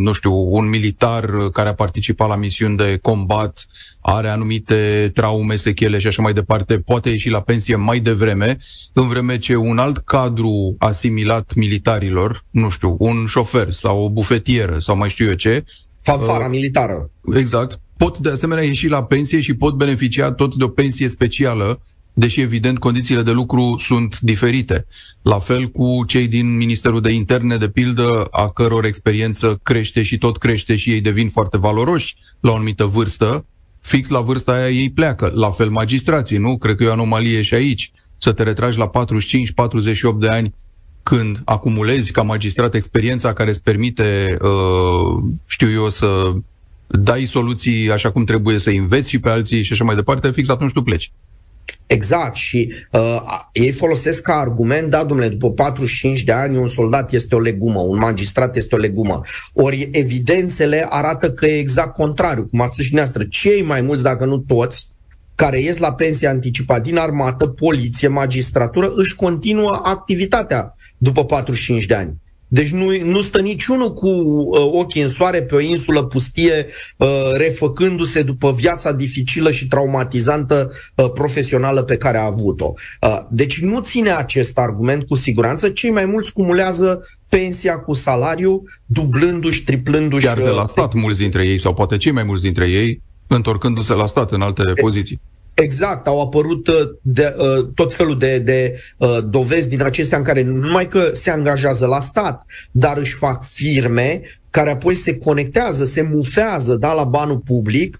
nu 0.00 0.12
știu, 0.12 0.32
un 0.32 0.68
militar 0.68 1.30
care 1.52 1.68
a 1.68 1.74
participat 1.74 2.28
la 2.28 2.36
misiuni 2.36 2.76
de 2.76 2.98
combat 3.02 3.66
are 4.00 4.28
anumite 4.28 5.10
traume, 5.14 5.56
sechele 5.56 5.98
și 5.98 6.06
așa 6.06 6.22
mai 6.22 6.32
departe, 6.32 6.78
poate 6.78 7.10
ieși 7.10 7.28
la 7.28 7.40
pensie 7.40 7.76
mai 7.76 8.00
devreme, 8.00 8.56
în 8.92 9.08
vreme 9.08 9.38
ce 9.38 9.56
un 9.56 9.78
alt 9.78 9.98
cadru 9.98 10.76
asimilat 10.78 11.54
militarilor, 11.54 12.44
nu 12.50 12.68
știu, 12.68 12.96
un 12.98 13.26
șofer 13.26 13.70
sau 13.70 14.04
o 14.04 14.10
bufetieră 14.10 14.78
sau 14.78 14.96
mai 14.96 15.08
știu 15.08 15.28
eu 15.28 15.34
ce, 15.34 15.64
Fanfara 16.02 16.44
uh, 16.44 16.50
militară. 16.50 17.10
Exact. 17.34 17.80
Pot 17.96 18.18
de 18.18 18.30
asemenea 18.30 18.64
ieși 18.64 18.88
la 18.88 19.04
pensie 19.04 19.40
și 19.40 19.54
pot 19.54 19.74
beneficia 19.74 20.32
tot 20.32 20.54
de 20.54 20.64
o 20.64 20.68
pensie 20.68 21.08
specială, 21.08 21.80
deși 22.12 22.40
evident 22.40 22.78
condițiile 22.78 23.22
de 23.22 23.30
lucru 23.30 23.76
sunt 23.78 24.20
diferite. 24.20 24.86
La 25.22 25.38
fel 25.38 25.66
cu 25.66 26.04
cei 26.06 26.28
din 26.28 26.56
Ministerul 26.56 27.00
de 27.00 27.10
Interne, 27.10 27.56
de 27.56 27.68
pildă, 27.68 28.26
a 28.30 28.50
căror 28.50 28.84
experiență 28.84 29.60
crește 29.62 30.02
și 30.02 30.18
tot 30.18 30.38
crește 30.38 30.76
și 30.76 30.90
ei 30.90 31.00
devin 31.00 31.28
foarte 31.28 31.58
valoroși 31.58 32.16
la 32.40 32.50
o 32.50 32.54
anumită 32.54 32.84
vârstă, 32.84 33.46
fix 33.80 34.08
la 34.08 34.20
vârsta 34.20 34.52
aia 34.52 34.70
ei 34.70 34.90
pleacă. 34.90 35.32
La 35.34 35.50
fel 35.50 35.68
magistrații, 35.68 36.38
nu? 36.38 36.58
Cred 36.58 36.76
că 36.76 36.82
e 36.82 36.88
o 36.88 36.92
anomalie 36.92 37.42
și 37.42 37.54
aici. 37.54 37.92
Să 38.16 38.32
te 38.32 38.42
retragi 38.42 38.78
la 38.78 38.90
45-48 40.14 40.18
de 40.18 40.28
ani 40.28 40.54
când 41.08 41.40
acumulezi 41.44 42.12
ca 42.12 42.22
magistrat 42.22 42.74
experiența 42.74 43.32
care 43.32 43.50
îți 43.50 43.62
permite, 43.62 44.36
uh, 44.40 45.22
știu 45.46 45.70
eu, 45.70 45.88
să 45.88 46.32
dai 46.86 47.24
soluții 47.24 47.90
așa 47.90 48.12
cum 48.12 48.24
trebuie, 48.24 48.58
să 48.58 48.70
înveți 48.70 49.08
și 49.08 49.18
pe 49.18 49.28
alții 49.28 49.62
și 49.62 49.72
așa 49.72 49.84
mai 49.84 49.94
departe, 49.94 50.30
fix 50.30 50.48
atunci 50.48 50.72
tu 50.72 50.82
pleci. 50.82 51.12
Exact 51.86 52.36
și 52.36 52.74
uh, 52.92 53.20
ei 53.52 53.70
folosesc 53.70 54.22
ca 54.22 54.34
argument, 54.34 54.90
da, 54.90 55.04
domnule, 55.04 55.28
după 55.28 55.50
45 55.50 56.22
de 56.22 56.32
ani 56.32 56.56
un 56.56 56.68
soldat 56.68 57.12
este 57.12 57.34
o 57.34 57.40
legumă, 57.40 57.80
un 57.80 57.98
magistrat 57.98 58.56
este 58.56 58.74
o 58.74 58.78
legumă. 58.78 59.20
Ori 59.52 59.88
evidențele 59.92 60.86
arată 60.88 61.30
că 61.30 61.46
e 61.46 61.58
exact 61.58 61.94
contrariu, 61.94 62.46
cum 62.50 62.60
a 62.60 62.66
spus 62.66 62.84
și 62.84 62.94
noastră, 62.94 63.24
cei 63.24 63.62
mai 63.62 63.80
mulți, 63.80 64.02
dacă 64.02 64.24
nu 64.24 64.38
toți, 64.38 64.86
care 65.34 65.60
ies 65.60 65.76
la 65.76 65.92
pensie 65.92 66.28
anticipat 66.28 66.82
din 66.82 66.96
armată, 66.96 67.46
poliție, 67.46 68.08
magistratură, 68.08 68.92
își 68.94 69.14
continuă 69.14 69.80
activitatea 69.82 70.74
după 70.98 71.24
45 71.24 71.86
de 71.86 71.94
ani. 71.94 72.20
Deci 72.48 72.70
nu, 72.70 73.04
nu 73.04 73.20
stă 73.20 73.40
niciunul 73.40 73.94
cu 73.94 74.08
uh, 74.08 74.68
ochii 74.72 75.02
în 75.02 75.08
soare 75.08 75.42
pe 75.42 75.54
o 75.54 75.60
insulă 75.60 76.04
pustie, 76.04 76.66
uh, 76.96 77.08
refăcându-se 77.32 78.22
după 78.22 78.52
viața 78.52 78.92
dificilă 78.92 79.50
și 79.50 79.66
traumatizantă 79.66 80.70
uh, 80.94 81.10
profesională 81.10 81.82
pe 81.82 81.96
care 81.96 82.18
a 82.18 82.24
avut-o. 82.24 82.72
Uh, 83.00 83.18
deci 83.30 83.60
nu 83.60 83.80
ține 83.80 84.10
acest 84.10 84.58
argument 84.58 85.06
cu 85.06 85.14
siguranță. 85.14 85.68
Cei 85.68 85.90
mai 85.90 86.04
mulți 86.04 86.32
cumulează 86.32 87.08
pensia 87.28 87.78
cu 87.78 87.92
salariu, 87.92 88.62
dublându-și, 88.86 89.64
triplându-și... 89.64 90.26
Chiar 90.26 90.40
de 90.40 90.48
la 90.48 90.62
uh, 90.62 90.68
stat 90.68 90.92
mulți 90.92 91.18
dintre 91.18 91.46
ei, 91.46 91.58
sau 91.58 91.74
poate 91.74 91.96
cei 91.96 92.12
mai 92.12 92.22
mulți 92.22 92.42
dintre 92.42 92.70
ei, 92.70 93.02
întorcându-se 93.26 93.92
la 93.92 94.06
stat 94.06 94.32
în 94.32 94.40
alte 94.40 94.62
poziții. 94.80 95.20
Exact, 95.62 96.06
au 96.06 96.20
apărut 96.20 96.68
uh, 96.68 96.74
de, 97.02 97.34
uh, 97.38 97.68
tot 97.74 97.94
felul 97.94 98.18
de, 98.18 98.38
de 98.38 98.80
uh, 98.96 99.18
dovezi 99.24 99.68
din 99.68 99.82
acestea 99.82 100.18
în 100.18 100.24
care 100.24 100.42
nu 100.42 100.56
numai 100.56 100.88
că 100.88 101.10
se 101.12 101.30
angajează 101.30 101.86
la 101.86 102.00
stat, 102.00 102.46
dar 102.70 102.96
își 102.96 103.14
fac 103.14 103.44
firme 103.44 104.20
care 104.50 104.70
apoi 104.70 104.94
se 104.94 105.18
conectează, 105.18 105.84
se 105.84 106.02
mufează 106.02 106.76
da, 106.76 106.92
la 106.92 107.04
banul 107.04 107.38
public 107.38 107.98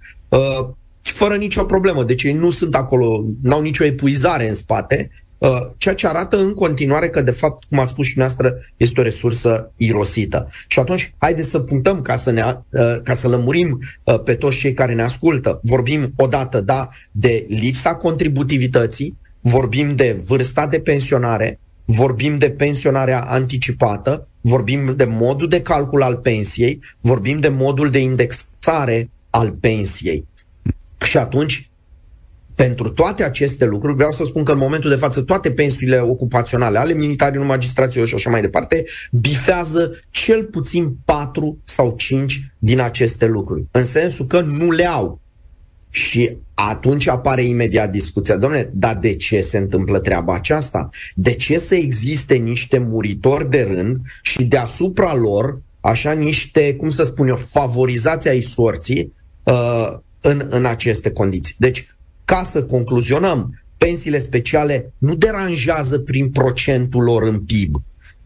fără 1.02 1.36
nicio 1.36 1.64
problemă. 1.64 2.04
Deci 2.04 2.22
ei 2.22 2.32
nu 2.32 2.50
sunt 2.50 2.74
acolo, 2.74 3.24
n-au 3.42 3.60
nicio 3.60 3.84
epuizare 3.84 4.48
în 4.48 4.54
spate 4.54 5.10
Uh, 5.10 5.27
ceea 5.76 5.95
ce 5.95 6.07
arată 6.07 6.38
în 6.38 6.54
continuare 6.54 7.09
că, 7.09 7.23
de 7.23 7.30
fapt, 7.30 7.64
cum 7.68 7.78
a 7.78 7.87
spus 7.87 8.07
și 8.07 8.18
noastră, 8.18 8.54
este 8.76 9.00
o 9.00 9.02
resursă 9.02 9.73
irosită. 9.76 10.49
Și 10.66 10.78
atunci, 10.78 11.14
haideți 11.18 11.49
să 11.49 11.59
punctăm 11.59 12.02
ca 12.02 12.16
să, 12.16 12.30
ne, 12.30 12.42
uh, 12.71 13.00
ca 13.02 13.14
să 13.14 13.28
lămurim 13.28 13.78
uh, 14.04 14.23
pe 14.23 14.35
toți 14.35 14.57
cei 14.57 14.73
care 14.73 14.95
ne 14.95 15.02
ascultă. 15.02 15.61
Vorbim 15.62 16.12
odată, 16.16 16.61
da, 16.61 16.88
de 17.11 17.47
lipsa 17.49 17.95
contributivității, 17.95 19.16
vorbim 19.40 19.95
de 19.95 20.21
vârsta 20.26 20.66
de 20.66 20.80
pensionare, 20.80 21.61
vorbim 21.85 22.38
de 22.38 22.50
pensionarea 22.50 23.21
anticipată, 23.21 24.28
vorbim 24.40 24.95
de 24.97 25.04
modul 25.04 25.49
de 25.49 25.62
calcul 25.62 26.02
al 26.02 26.16
pensiei, 26.16 26.80
vorbim 27.00 27.40
de 27.40 27.49
modul 27.49 27.90
de 27.90 27.99
indexare 27.99 29.11
al 29.30 29.50
pensiei. 29.50 30.26
Și 31.04 31.16
atunci 31.16 31.67
pentru 32.58 32.88
toate 32.88 33.24
aceste 33.24 33.64
lucruri, 33.64 33.94
vreau 33.94 34.10
să 34.10 34.24
spun 34.24 34.44
că 34.44 34.52
în 34.52 34.58
momentul 34.58 34.90
de 34.90 34.96
față 34.96 35.22
toate 35.22 35.50
pensiile 35.50 35.98
ocupaționale 35.98 36.78
ale 36.78 36.92
militarilor, 36.92 37.46
magistraților 37.46 38.06
și 38.06 38.14
așa 38.14 38.30
mai 38.30 38.40
departe, 38.40 38.84
bifează 39.12 39.98
cel 40.10 40.44
puțin 40.44 40.96
4 41.04 41.58
sau 41.64 41.94
5 41.96 42.52
din 42.58 42.80
aceste 42.80 43.26
lucruri. 43.26 43.64
În 43.70 43.84
sensul 43.84 44.26
că 44.26 44.40
nu 44.40 44.70
le 44.70 44.86
au. 44.86 45.20
Și 45.90 46.36
atunci 46.54 47.08
apare 47.08 47.44
imediat 47.44 47.90
discuția, 47.90 48.36
domnule, 48.36 48.70
dar 48.74 48.96
de 48.96 49.14
ce 49.14 49.40
se 49.40 49.58
întâmplă 49.58 49.98
treaba 49.98 50.34
aceasta? 50.34 50.88
De 51.14 51.34
ce 51.34 51.58
să 51.58 51.74
existe 51.74 52.34
niște 52.34 52.78
muritori 52.78 53.50
de 53.50 53.62
rând 53.62 53.96
și 54.22 54.44
deasupra 54.44 55.14
lor, 55.14 55.60
așa 55.80 56.12
niște, 56.12 56.74
cum 56.74 56.88
să 56.88 57.02
spun 57.02 57.28
eu, 57.28 57.36
favorizați 57.36 58.28
ai 58.28 58.40
sorții 58.40 59.12
uh, 59.42 59.96
în, 60.20 60.46
în 60.50 60.64
aceste 60.64 61.10
condiții? 61.10 61.54
Deci, 61.58 61.86
ca 62.28 62.42
să 62.42 62.62
concluzionăm, 62.62 63.62
pensiile 63.76 64.18
speciale 64.18 64.92
nu 64.99 65.14
deranjează 65.14 65.99
prin 65.99 66.30
procentul 66.30 67.02
lor 67.02 67.23
în 67.23 67.40
PIB, 67.40 67.76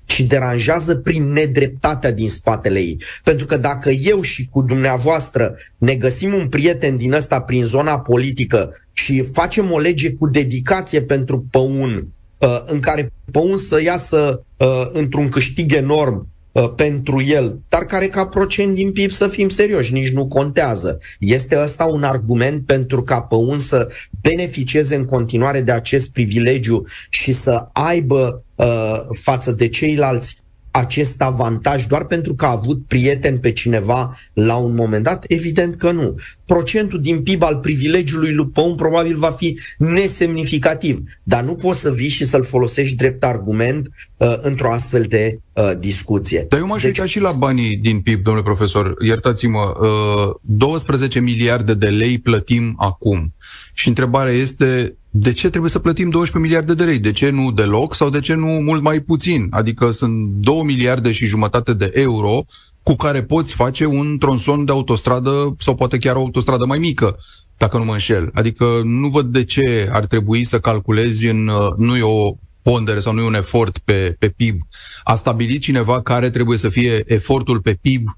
ci 0.04 0.20
deranjează 0.20 0.94
prin 0.94 1.32
nedreptatea 1.32 2.12
din 2.12 2.28
spatele 2.28 2.78
ei. 2.78 3.02
Pentru 3.24 3.46
că 3.46 3.56
dacă 3.56 3.90
eu 3.90 4.20
și 4.20 4.48
cu 4.50 4.62
dumneavoastră 4.62 5.54
ne 5.78 5.94
găsim 5.94 6.34
un 6.34 6.48
prieten 6.48 6.96
din 6.96 7.12
ăsta 7.12 7.40
prin 7.40 7.64
zona 7.64 8.00
politică 8.00 8.72
și 8.92 9.22
facem 9.22 9.70
o 9.70 9.78
lege 9.78 10.12
cu 10.12 10.26
dedicație 10.26 11.02
pentru 11.02 11.46
păun, 11.50 12.08
uh, 12.38 12.62
în 12.66 12.80
care 12.80 13.12
păun 13.30 13.56
să 13.56 13.82
iasă 13.82 14.44
uh, 14.56 14.88
într-un 14.92 15.28
câștig 15.28 15.72
enorm 15.72 16.31
Uh, 16.31 16.31
pentru 16.76 17.22
el, 17.22 17.58
dar 17.68 17.84
care 17.84 18.08
ca 18.08 18.26
procent 18.26 18.74
din 18.74 18.92
PIB 18.92 19.10
să 19.10 19.28
fim 19.28 19.48
serioși, 19.48 19.92
nici 19.92 20.10
nu 20.10 20.26
contează. 20.26 20.98
Este 21.18 21.58
ăsta 21.62 21.84
un 21.84 22.02
argument 22.02 22.66
pentru 22.66 23.02
ca 23.02 23.20
un 23.36 23.58
să 23.58 23.88
beneficieze 24.22 24.94
în 24.94 25.04
continuare 25.04 25.60
de 25.60 25.72
acest 25.72 26.12
privilegiu 26.12 26.84
și 27.10 27.32
să 27.32 27.68
aibă 27.72 28.44
uh, 28.54 29.00
față 29.12 29.52
de 29.52 29.68
ceilalți 29.68 30.41
acest 30.72 31.22
avantaj 31.22 31.86
doar 31.86 32.04
pentru 32.04 32.34
că 32.34 32.44
a 32.44 32.50
avut 32.50 32.86
prieten 32.86 33.38
pe 33.38 33.52
cineva 33.52 34.16
la 34.32 34.56
un 34.56 34.74
moment 34.74 35.04
dat? 35.04 35.24
Evident 35.28 35.76
că 35.76 35.90
nu. 35.90 36.14
Procentul 36.46 37.00
din 37.00 37.22
PIB 37.22 37.42
al 37.42 37.56
privilegiului 37.56 38.34
lui 38.34 38.46
Păun 38.46 38.74
probabil 38.74 39.16
va 39.16 39.30
fi 39.30 39.58
nesemnificativ, 39.78 41.02
dar 41.22 41.42
nu 41.42 41.54
poți 41.54 41.80
să 41.80 41.90
vii 41.90 42.08
și 42.08 42.24
să-l 42.24 42.44
folosești 42.44 42.96
drept 42.96 43.24
argument 43.24 43.90
uh, 44.16 44.34
într-o 44.40 44.72
astfel 44.72 45.02
de 45.02 45.38
uh, 45.52 45.70
discuție. 45.78 46.46
Dar 46.48 46.58
eu 46.58 46.66
m-aș 46.66 46.82
deci, 46.82 47.00
și 47.04 47.20
la 47.20 47.30
banii 47.38 47.76
din 47.76 48.00
PIB, 48.00 48.22
domnule 48.22 48.44
profesor. 48.44 48.94
Iertați-mă, 49.04 49.76
uh, 49.80 50.34
12 50.40 51.20
miliarde 51.20 51.74
de 51.74 51.88
lei 51.88 52.18
plătim 52.18 52.74
acum. 52.78 53.34
Și 53.72 53.88
întrebarea 53.88 54.32
este, 54.32 54.96
de 55.10 55.32
ce 55.32 55.48
trebuie 55.48 55.70
să 55.70 55.78
plătim 55.78 56.10
12 56.10 56.50
miliarde 56.50 56.84
de 56.84 56.90
lei? 56.90 56.98
De 56.98 57.12
ce 57.12 57.30
nu 57.30 57.50
deloc 57.50 57.94
sau 57.94 58.10
de 58.10 58.20
ce 58.20 58.34
nu 58.34 58.46
mult 58.46 58.82
mai 58.82 59.00
puțin? 59.00 59.46
Adică 59.50 59.90
sunt 59.90 60.28
2 60.28 60.62
miliarde 60.62 61.12
și 61.12 61.26
jumătate 61.26 61.72
de 61.72 61.90
euro 61.94 62.44
cu 62.82 62.94
care 62.94 63.22
poți 63.22 63.54
face 63.54 63.86
un 63.86 64.18
tronson 64.18 64.64
de 64.64 64.72
autostradă 64.72 65.54
sau 65.58 65.74
poate 65.74 65.98
chiar 65.98 66.16
o 66.16 66.20
autostradă 66.20 66.64
mai 66.64 66.78
mică, 66.78 67.16
dacă 67.56 67.78
nu 67.78 67.84
mă 67.84 67.92
înșel. 67.92 68.30
Adică 68.34 68.80
nu 68.84 69.08
văd 69.08 69.26
de 69.26 69.44
ce 69.44 69.88
ar 69.92 70.06
trebui 70.06 70.44
să 70.44 70.58
calculezi 70.58 71.26
în... 71.26 71.50
Nu 71.76 71.96
e 71.96 72.02
o 72.02 72.34
pondere 72.62 73.00
sau 73.00 73.12
nu 73.12 73.20
e 73.20 73.26
un 73.26 73.34
efort 73.34 73.78
pe, 73.78 74.16
pe 74.18 74.28
PIB. 74.28 74.60
A 75.04 75.14
stabilit 75.14 75.60
cineva 75.62 76.02
care 76.02 76.30
trebuie 76.30 76.58
să 76.58 76.68
fie 76.68 77.02
efortul 77.06 77.60
pe 77.60 77.78
PIB 77.80 78.08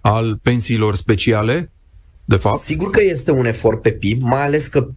al 0.00 0.38
pensiilor 0.42 0.94
speciale? 0.94 1.72
De 2.24 2.36
fapt? 2.36 2.58
Sigur 2.58 2.90
că 2.90 3.02
este 3.02 3.30
un 3.30 3.46
efort 3.46 3.82
pe 3.82 3.90
PIB, 3.90 4.22
mai 4.22 4.42
ales 4.42 4.66
că 4.66 4.88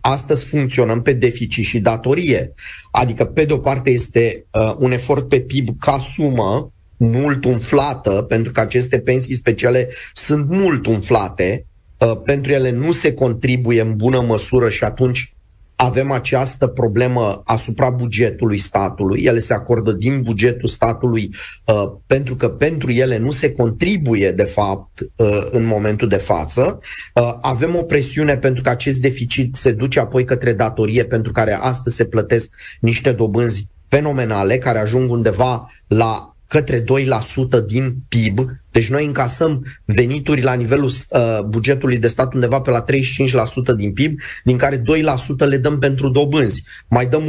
astăzi 0.00 0.44
funcționăm 0.44 1.02
pe 1.02 1.12
deficit 1.12 1.64
și 1.64 1.80
datorie. 1.80 2.54
Adică, 2.90 3.24
pe 3.24 3.44
de 3.44 3.52
o 3.52 3.58
parte, 3.58 3.90
este 3.90 4.46
uh, 4.50 4.74
un 4.78 4.92
efort 4.92 5.28
pe 5.28 5.40
PIB 5.40 5.78
ca 5.78 5.98
sumă 5.98 6.72
mult 6.96 7.44
umflată, 7.44 8.10
pentru 8.10 8.52
că 8.52 8.60
aceste 8.60 8.98
pensii 8.98 9.34
speciale 9.34 9.88
sunt 10.12 10.48
mult 10.48 10.86
umflate, 10.86 11.66
uh, 11.98 12.12
pentru 12.24 12.52
ele 12.52 12.70
nu 12.70 12.92
se 12.92 13.14
contribuie 13.14 13.80
în 13.80 13.96
bună 13.96 14.20
măsură 14.20 14.68
și 14.68 14.84
atunci 14.84 15.34
avem 15.76 16.10
această 16.10 16.66
problemă 16.66 17.42
asupra 17.44 17.90
bugetului 17.90 18.58
statului. 18.58 19.22
Ele 19.22 19.38
se 19.38 19.54
acordă 19.54 19.92
din 19.92 20.22
bugetul 20.22 20.68
statului 20.68 21.34
uh, 21.66 21.92
pentru 22.06 22.36
că 22.36 22.48
pentru 22.48 22.90
ele 22.90 23.18
nu 23.18 23.30
se 23.30 23.52
contribuie, 23.52 24.32
de 24.32 24.42
fapt, 24.42 25.00
uh, 25.00 25.46
în 25.50 25.64
momentul 25.64 26.08
de 26.08 26.16
față. 26.16 26.78
Uh, 27.14 27.34
avem 27.40 27.76
o 27.76 27.82
presiune 27.82 28.36
pentru 28.36 28.62
că 28.62 28.68
acest 28.68 29.00
deficit 29.00 29.54
se 29.54 29.72
duce 29.72 30.00
apoi 30.00 30.24
către 30.24 30.52
datorie, 30.52 31.04
pentru 31.04 31.32
care 31.32 31.52
astăzi 31.52 31.96
se 31.96 32.04
plătesc 32.04 32.54
niște 32.80 33.12
dobânzi 33.12 33.70
fenomenale 33.88 34.58
care 34.58 34.78
ajung 34.78 35.10
undeva 35.10 35.70
la 35.86 36.31
către 36.52 36.80
2% 36.80 36.84
din 37.66 37.96
PIB. 38.08 38.38
Deci 38.70 38.90
noi 38.90 39.04
încasăm 39.04 39.64
venituri 39.84 40.42
la 40.42 40.52
nivelul 40.52 40.84
uh, 40.84 41.40
bugetului 41.46 41.98
de 41.98 42.06
stat 42.06 42.34
undeva 42.34 42.60
pe 42.60 42.70
la 42.70 42.84
35% 42.84 43.76
din 43.76 43.92
PIB, 43.92 44.20
din 44.44 44.56
care 44.56 44.78
2% 44.78 44.82
le 45.36 45.56
dăm 45.56 45.78
pentru 45.78 46.08
dobânzi. 46.08 46.64
Mai 46.88 47.06
dăm 47.06 47.22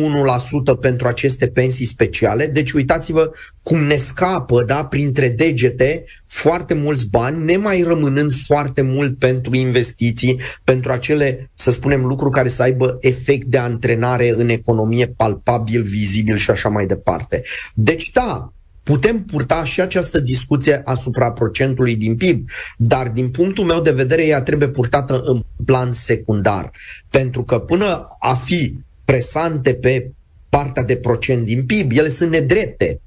1% 0.76 0.80
pentru 0.80 1.08
aceste 1.08 1.48
pensii 1.48 1.86
speciale. 1.86 2.48
Deci 2.48 2.72
uitați-vă 2.72 3.32
cum 3.62 3.84
ne 3.84 3.96
scapă 3.96 4.64
da, 4.64 4.86
printre 4.86 5.30
degete 5.30 6.06
foarte 6.28 6.74
mulți 6.74 7.10
bani, 7.10 7.44
nemai 7.44 7.82
rămânând 7.82 8.32
foarte 8.46 8.82
mult 8.82 9.18
pentru 9.18 9.56
investiții, 9.56 10.40
pentru 10.64 10.92
acele, 10.92 11.52
să 11.54 11.72
spunem, 11.72 12.06
lucruri 12.06 12.34
care 12.34 12.48
să 12.48 12.62
aibă 12.62 12.98
efect 13.00 13.48
de 13.48 13.58
antrenare 13.58 14.34
în 14.36 14.50
economie 14.50 15.08
palpabil, 15.08 15.82
vizibil 15.82 16.36
și 16.36 16.52
așa 16.52 16.70
mai 16.70 16.86
departe. 16.86 17.42
Deci 17.74 18.12
da, 18.12 18.54
Putem 18.84 19.24
purta 19.24 19.64
și 19.64 19.82
această 19.82 20.20
discuție 20.20 20.82
asupra 20.86 21.32
procentului 21.32 21.96
din 21.96 22.16
PIB, 22.16 22.50
dar 22.78 23.10
din 23.10 23.30
punctul 23.30 23.66
meu 23.66 23.82
de 23.82 23.92
vedere 23.92 24.26
ea 24.26 24.42
trebuie 24.42 24.68
purtată 24.68 25.22
în 25.26 25.44
plan 25.66 25.94
secundar. 25.94 26.72
Pentru 27.10 27.44
că 27.44 27.60
până 27.60 28.08
a 28.20 28.34
fi 28.34 28.78
presante 29.06 29.74
pe 29.74 30.12
partea 30.50 30.84
de 30.84 30.96
procent 30.96 31.46
din 31.46 31.66
PIB, 31.66 31.92
ele 31.92 32.10
sunt 32.10 32.30
nedrepte. 32.30 33.00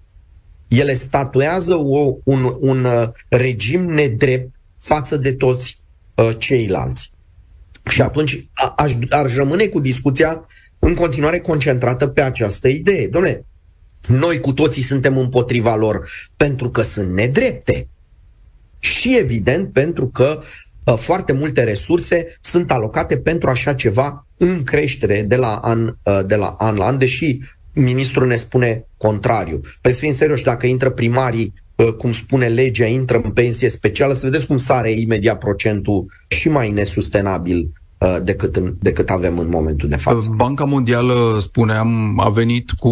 Ele 0.68 0.95
statuează 0.95 1.75
o, 1.75 2.16
un, 2.25 2.56
un 2.61 2.85
uh, 2.85 3.09
regim 3.28 3.85
nedrept 3.85 4.54
față 4.78 5.16
de 5.16 5.33
toți 5.33 5.80
uh, 6.14 6.30
ceilalți. 6.38 7.11
Și 7.88 8.02
atunci 8.02 8.49
aș, 8.76 8.92
aș 9.11 9.35
rămâne 9.35 9.66
cu 9.66 9.80
discuția 9.80 10.47
în 10.78 10.95
continuare 10.95 11.40
concentrată 11.40 12.06
pe 12.06 12.21
această 12.21 12.68
idee. 12.68 13.09
Dom'le, 13.09 13.40
noi 14.06 14.40
cu 14.40 14.52
toții 14.52 14.82
suntem 14.82 15.18
împotriva 15.18 15.75
lor 15.75 16.08
pentru 16.36 16.70
că 16.70 16.82
sunt 16.82 17.12
nedrepte. 17.12 17.88
Și 18.78 19.16
evident 19.18 19.72
pentru 19.72 20.06
că 20.06 20.42
uh, 20.84 20.94
foarte 20.94 21.32
multe 21.32 21.64
resurse 21.64 22.36
sunt 22.40 22.70
alocate 22.70 23.18
pentru 23.18 23.50
așa 23.50 23.75
ceva 23.75 24.26
în 24.36 24.62
creștere 24.62 25.22
de 25.22 25.36
la 25.36 25.56
an, 25.56 25.86
uh, 25.86 26.20
de 26.26 26.34
la, 26.34 26.54
an 26.58 26.76
la 26.76 26.86
an, 26.86 26.98
deși 26.98 27.38
ministrul 27.72 28.26
ne 28.26 28.36
spune 28.36 28.86
contrariu. 28.96 29.60
Pe 29.80 29.90
să 29.90 29.98
fim 29.98 30.12
serios, 30.12 30.42
dacă 30.42 30.66
intră 30.66 30.90
primarii 30.90 31.52
uh, 31.75 31.92
cum 31.92 32.12
spune 32.12 32.48
legea, 32.48 32.86
intră 32.86 33.20
în 33.25 33.30
pensie 33.30 33.68
specială, 33.68 34.12
să 34.12 34.26
vedeți 34.26 34.46
cum 34.46 34.56
sare 34.56 34.92
imediat 34.92 35.38
procentul 35.38 36.04
și 36.28 36.48
mai 36.48 36.70
nesustenabil 36.70 37.58
Uh, 37.58 37.86
decât, 38.22 38.56
în, 38.56 38.74
decât 38.80 39.10
avem 39.10 39.38
în 39.38 39.48
momentul 39.48 39.88
de 39.88 39.96
față. 39.96 40.32
Banca 40.36 40.64
Mondială, 40.64 41.36
spuneam, 41.40 42.20
a 42.20 42.28
venit 42.28 42.70
cu 42.70 42.90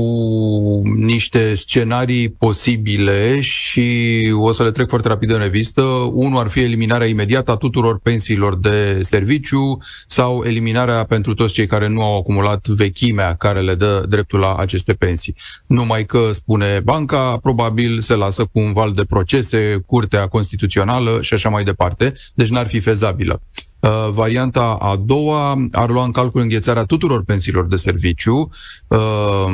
niște 0.96 1.54
scenarii 1.54 2.28
posibile 2.28 3.40
și 3.40 4.18
o 4.38 4.52
să 4.52 4.62
le 4.62 4.70
trec 4.70 4.88
foarte 4.88 5.08
rapid 5.08 5.30
în 5.30 5.38
revistă. 5.38 5.82
Unul 6.12 6.40
ar 6.40 6.48
fi 6.48 6.60
eliminarea 6.60 7.06
imediată 7.06 7.50
a 7.50 7.56
tuturor 7.56 7.98
pensiilor 7.98 8.58
de 8.58 8.98
serviciu 9.02 9.78
sau 10.06 10.42
eliminarea 10.44 11.04
pentru 11.04 11.34
toți 11.34 11.52
cei 11.52 11.66
care 11.66 11.88
nu 11.88 12.02
au 12.02 12.18
acumulat 12.18 12.66
vechimea 12.66 13.34
care 13.34 13.60
le 13.60 13.74
dă 13.74 14.04
dreptul 14.08 14.38
la 14.38 14.54
aceste 14.54 14.92
pensii. 14.92 15.36
Numai 15.66 16.04
că, 16.04 16.28
spune 16.32 16.80
banca, 16.84 17.38
probabil 17.42 18.00
se 18.00 18.14
lasă 18.14 18.44
cu 18.44 18.58
un 18.58 18.72
val 18.72 18.92
de 18.92 19.04
procese, 19.04 19.82
curtea 19.86 20.26
constituțională 20.26 21.18
și 21.20 21.34
așa 21.34 21.48
mai 21.48 21.64
departe, 21.64 22.14
deci 22.34 22.48
n-ar 22.48 22.66
fi 22.66 22.80
fezabilă. 22.80 23.42
Uh, 23.84 24.10
varianta 24.10 24.76
a 24.80 24.96
doua 24.96 25.66
ar 25.72 25.90
lua 25.90 26.04
în 26.04 26.10
calcul 26.10 26.40
înghețarea 26.40 26.84
tuturor 26.84 27.24
pensiilor 27.24 27.66
de 27.66 27.76
serviciu. 27.76 28.50
Uh, 28.86 29.46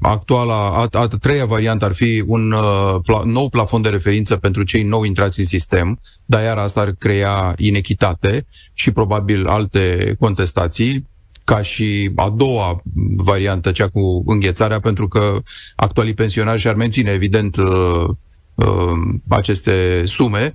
actuala, 0.00 0.54
a, 0.54 0.88
a 0.90 1.06
treia 1.06 1.44
variantă 1.44 1.84
ar 1.84 1.92
fi 1.92 2.24
un 2.26 2.52
uh, 2.52 2.96
pla, 3.02 3.22
nou 3.24 3.48
plafon 3.48 3.82
de 3.82 3.88
referință 3.88 4.36
pentru 4.36 4.62
cei 4.62 4.82
nou 4.82 5.02
intrați 5.02 5.38
în 5.38 5.44
sistem, 5.44 6.00
dar 6.24 6.42
iar 6.42 6.58
asta 6.58 6.80
ar 6.80 6.90
crea 6.98 7.54
inechitate 7.56 8.46
și 8.72 8.90
probabil 8.90 9.46
alte 9.46 10.14
contestații 10.18 11.08
ca 11.44 11.62
și 11.62 12.10
a 12.16 12.30
doua 12.30 12.82
variantă, 13.16 13.72
cea 13.72 13.88
cu 13.88 14.22
înghețarea, 14.26 14.80
pentru 14.80 15.08
că 15.08 15.38
actualii 15.76 16.14
pensionari 16.14 16.60
și-ar 16.60 16.74
menține, 16.74 17.10
evident, 17.10 17.56
uh, 17.56 18.08
uh, 18.54 18.92
aceste 19.28 20.02
sume, 20.06 20.54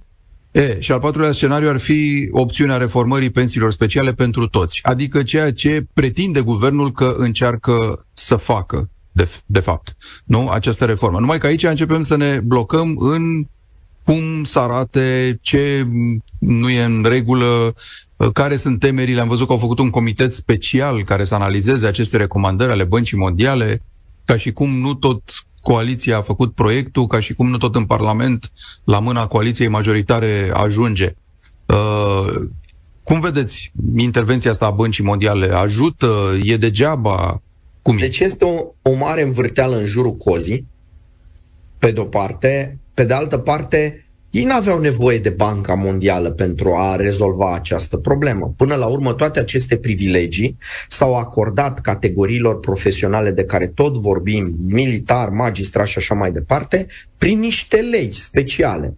E, 0.52 0.80
și 0.80 0.92
al 0.92 1.00
patrulea 1.00 1.32
scenariu 1.32 1.70
ar 1.70 1.78
fi 1.78 2.30
opțiunea 2.32 2.78
reformării 2.78 3.30
pensiilor 3.30 3.72
speciale 3.72 4.14
pentru 4.14 4.48
toți, 4.48 4.80
adică 4.84 5.24
ceea 5.24 5.54
ce 5.54 5.86
pretinde 5.94 6.42
guvernul 6.42 6.92
că 6.92 7.16
încearcă 7.18 8.06
să 8.14 8.36
facă, 8.36 8.90
de, 9.12 9.30
de 9.46 9.60
fapt, 9.60 9.98
nu? 10.26 10.50
Această 10.50 10.86
reformă. 10.86 11.20
Numai 11.20 11.38
că 11.38 11.46
aici 11.46 11.64
începem 11.64 12.02
să 12.02 12.16
ne 12.16 12.40
blocăm 12.44 12.96
în 12.98 13.46
cum 14.04 14.44
să 14.44 14.60
arate, 14.60 15.40
ce 15.42 15.88
nu 16.40 16.70
e 16.70 16.84
în 16.84 17.06
regulă, 17.08 17.74
care 18.34 18.56
sunt 18.56 18.80
temerile. 18.80 19.22
Am 19.22 19.28
văzut 19.28 19.48
că 19.48 19.54
au 19.54 19.60
făcut 19.60 19.80
un 19.80 19.90
comitet 19.90 20.34
special 20.34 21.04
care 21.04 21.24
să 21.24 21.36
analizeze 21.36 21.88
aceste 21.88 22.18
recomandări 22.18 22.72
ale 22.72 22.84
Băncii 22.84 23.18
Mondiale, 23.18 23.82
ca 24.26 24.38
și 24.38 24.52
cum 24.52 24.80
nu 24.80 24.94
tot 24.94 25.22
coaliția 25.62 26.18
a 26.18 26.22
făcut 26.22 26.54
proiectul, 26.54 27.08
ca 27.08 27.20
și 27.20 27.34
cum 27.34 27.50
nu 27.50 27.58
tot 27.58 27.76
în 27.76 27.86
Parlament, 27.86 28.52
la 28.84 29.00
mâna 29.00 29.28
coaliției 29.28 29.68
majoritare 29.68 30.52
ajunge. 30.54 31.14
Uh, 31.66 32.48
cum 33.04 33.20
vedeți 33.20 33.72
intervenția 33.96 34.52
asta 34.52 34.66
a 34.66 34.72
Băncii 34.72 35.04
Mondiale? 35.04 35.54
Ajută? 35.54 36.08
E 36.44 36.58
degeaba? 36.58 37.42
Cum 37.82 37.98
e? 37.98 38.00
Deci 38.00 38.20
este 38.20 38.46
o, 38.46 38.66
o 38.82 38.94
mare 38.94 39.22
învârteală 39.22 39.78
în 39.78 39.86
jurul 39.86 40.16
cozii, 40.16 40.68
pe 41.78 41.92
de-o 41.92 42.04
parte. 42.04 42.78
Pe 42.94 43.04
de 43.04 43.14
altă 43.14 43.38
parte, 43.38 44.09
ei 44.30 44.44
nu 44.44 44.54
aveau 44.54 44.80
nevoie 44.80 45.18
de 45.18 45.30
Banca 45.30 45.74
Mondială 45.74 46.32
pentru 46.32 46.74
a 46.76 46.96
rezolva 46.96 47.54
această 47.54 47.98
problemă. 47.98 48.54
Până 48.58 48.76
la 48.76 48.86
urmă, 48.86 49.14
toate 49.14 49.40
aceste 49.40 49.78
privilegii 49.78 50.58
s-au 50.88 51.16
acordat 51.16 51.80
categoriilor 51.82 52.60
profesionale 52.60 53.32
de 53.32 53.44
care 53.44 53.68
tot 53.68 53.98
vorbim, 53.98 54.56
militar, 54.66 55.30
magistrat 55.30 55.88
și 55.88 55.98
așa 55.98 56.16
mai 56.16 56.32
departe, 56.32 56.88
prin 57.18 57.40
niște 57.40 57.78
legi 57.78 58.22
speciale. 58.22 58.98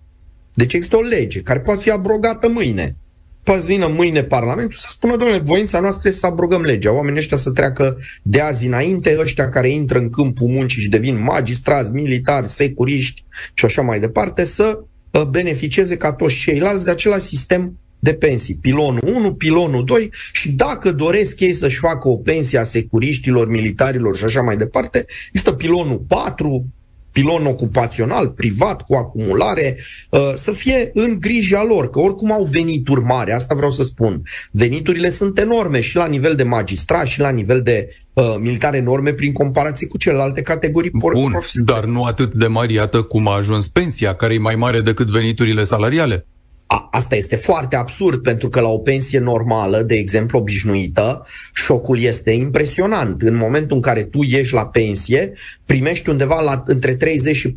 Deci 0.53 0.73
există 0.73 0.97
o 0.97 1.01
lege 1.01 1.41
care 1.41 1.59
poate 1.59 1.81
fi 1.81 1.91
abrogată 1.91 2.47
mâine. 2.47 2.95
Poate 3.43 3.65
vină 3.65 3.87
mâine 3.87 4.23
Parlamentul 4.23 4.77
să 4.77 4.87
spună, 4.89 5.17
domnule, 5.17 5.39
voința 5.39 5.79
noastră 5.79 6.07
este 6.07 6.19
să 6.19 6.25
abrogăm 6.25 6.61
legea. 6.61 6.93
Oamenii 6.93 7.19
ăștia 7.19 7.37
să 7.37 7.51
treacă 7.51 7.97
de 8.23 8.41
azi 8.41 8.65
înainte, 8.65 9.17
ăștia 9.19 9.49
care 9.49 9.69
intră 9.69 9.97
în 9.97 10.09
câmpul 10.09 10.47
muncii 10.47 10.81
și 10.81 10.89
devin 10.89 11.23
magistrați, 11.23 11.91
militari, 11.91 12.49
securiști 12.49 13.23
și 13.53 13.65
așa 13.65 13.81
mai 13.81 13.99
departe, 13.99 14.43
să 14.43 14.79
Uh, 14.79 14.89
beneficieze 15.29 15.97
ca 15.97 16.13
toți 16.13 16.35
ceilalți 16.35 16.85
de 16.85 16.91
același 16.91 17.25
sistem 17.25 17.77
de 17.99 18.13
pensii. 18.13 18.57
Pilonul 18.61 19.01
1, 19.05 19.33
pilonul 19.33 19.85
2 19.85 20.09
și 20.31 20.51
dacă 20.51 20.91
doresc 20.91 21.39
ei 21.39 21.53
să-și 21.53 21.77
facă 21.77 22.07
o 22.07 22.17
pensie 22.17 22.59
a 22.59 22.63
securiștilor, 22.63 23.49
militarilor 23.49 24.17
și 24.17 24.23
așa 24.23 24.41
mai 24.41 24.57
departe, 24.57 25.05
există 25.27 25.51
pilonul 25.51 26.03
4, 26.07 26.65
pilon 27.11 27.45
ocupațional, 27.45 28.27
privat, 28.27 28.81
cu 28.81 28.95
acumulare, 28.95 29.77
uh, 30.09 30.31
să 30.33 30.51
fie 30.51 30.91
în 30.93 31.19
grija 31.19 31.63
lor, 31.63 31.89
că 31.89 31.99
oricum 31.99 32.31
au 32.31 32.43
venituri 32.43 33.01
mari, 33.01 33.31
asta 33.31 33.55
vreau 33.55 33.71
să 33.71 33.83
spun. 33.83 34.21
Veniturile 34.51 35.09
sunt 35.09 35.39
enorme 35.39 35.79
și 35.79 35.95
la 35.95 36.05
nivel 36.05 36.35
de 36.35 36.43
magistrat 36.43 37.05
și 37.05 37.19
la 37.19 37.29
nivel 37.29 37.61
de 37.61 37.87
uh, 38.13 38.35
militare 38.39 38.77
enorme 38.77 39.11
prin 39.11 39.33
comparație 39.33 39.87
cu 39.87 39.97
celelalte 39.97 40.41
categorii 40.41 40.91
Bun, 40.93 41.33
dar 41.53 41.85
nu 41.85 42.03
atât 42.03 42.33
de 42.33 42.47
mari, 42.47 42.73
iată 42.73 43.01
cum 43.01 43.27
a 43.27 43.35
ajuns 43.35 43.67
pensia, 43.67 44.15
care 44.15 44.33
e 44.33 44.37
mai 44.37 44.55
mare 44.55 44.81
decât 44.81 45.07
veniturile 45.07 45.63
salariale. 45.63 46.25
A, 46.73 46.87
asta 46.91 47.15
este 47.15 47.35
foarte 47.35 47.75
absurd, 47.75 48.21
pentru 48.21 48.49
că 48.49 48.59
la 48.59 48.69
o 48.69 48.77
pensie 48.77 49.19
normală, 49.19 49.81
de 49.81 49.95
exemplu 49.95 50.39
obișnuită, 50.39 51.25
șocul 51.53 51.99
este 51.99 52.31
impresionant. 52.31 53.21
În 53.21 53.35
momentul 53.35 53.75
în 53.75 53.81
care 53.81 54.03
tu 54.03 54.19
ieși 54.23 54.53
la 54.53 54.65
pensie, 54.65 55.33
primești 55.65 56.09
undeva 56.09 56.41
la 56.41 56.63
între 56.65 56.95
30 56.95 57.35
și 57.35 57.53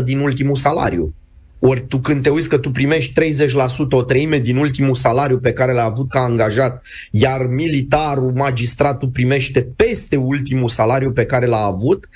40% 0.00 0.04
din 0.04 0.18
ultimul 0.18 0.54
salariu. 0.54 1.14
Ori 1.58 1.86
tu 1.86 1.98
când 1.98 2.22
te 2.22 2.28
uiți 2.28 2.48
că 2.48 2.58
tu 2.58 2.70
primești 2.70 3.20
30%, 3.20 3.24
o 3.90 4.02
treime 4.02 4.38
din 4.38 4.56
ultimul 4.56 4.94
salariu 4.94 5.38
pe 5.38 5.52
care 5.52 5.72
l-a 5.72 5.84
avut 5.84 6.08
ca 6.08 6.20
angajat, 6.20 6.84
iar 7.10 7.46
militarul, 7.46 8.32
magistratul 8.32 9.08
primește 9.08 9.68
peste 9.76 10.16
ultimul 10.16 10.68
salariu 10.68 11.12
pe 11.12 11.24
care 11.24 11.46
l-a 11.46 11.64
avut, 11.64 12.08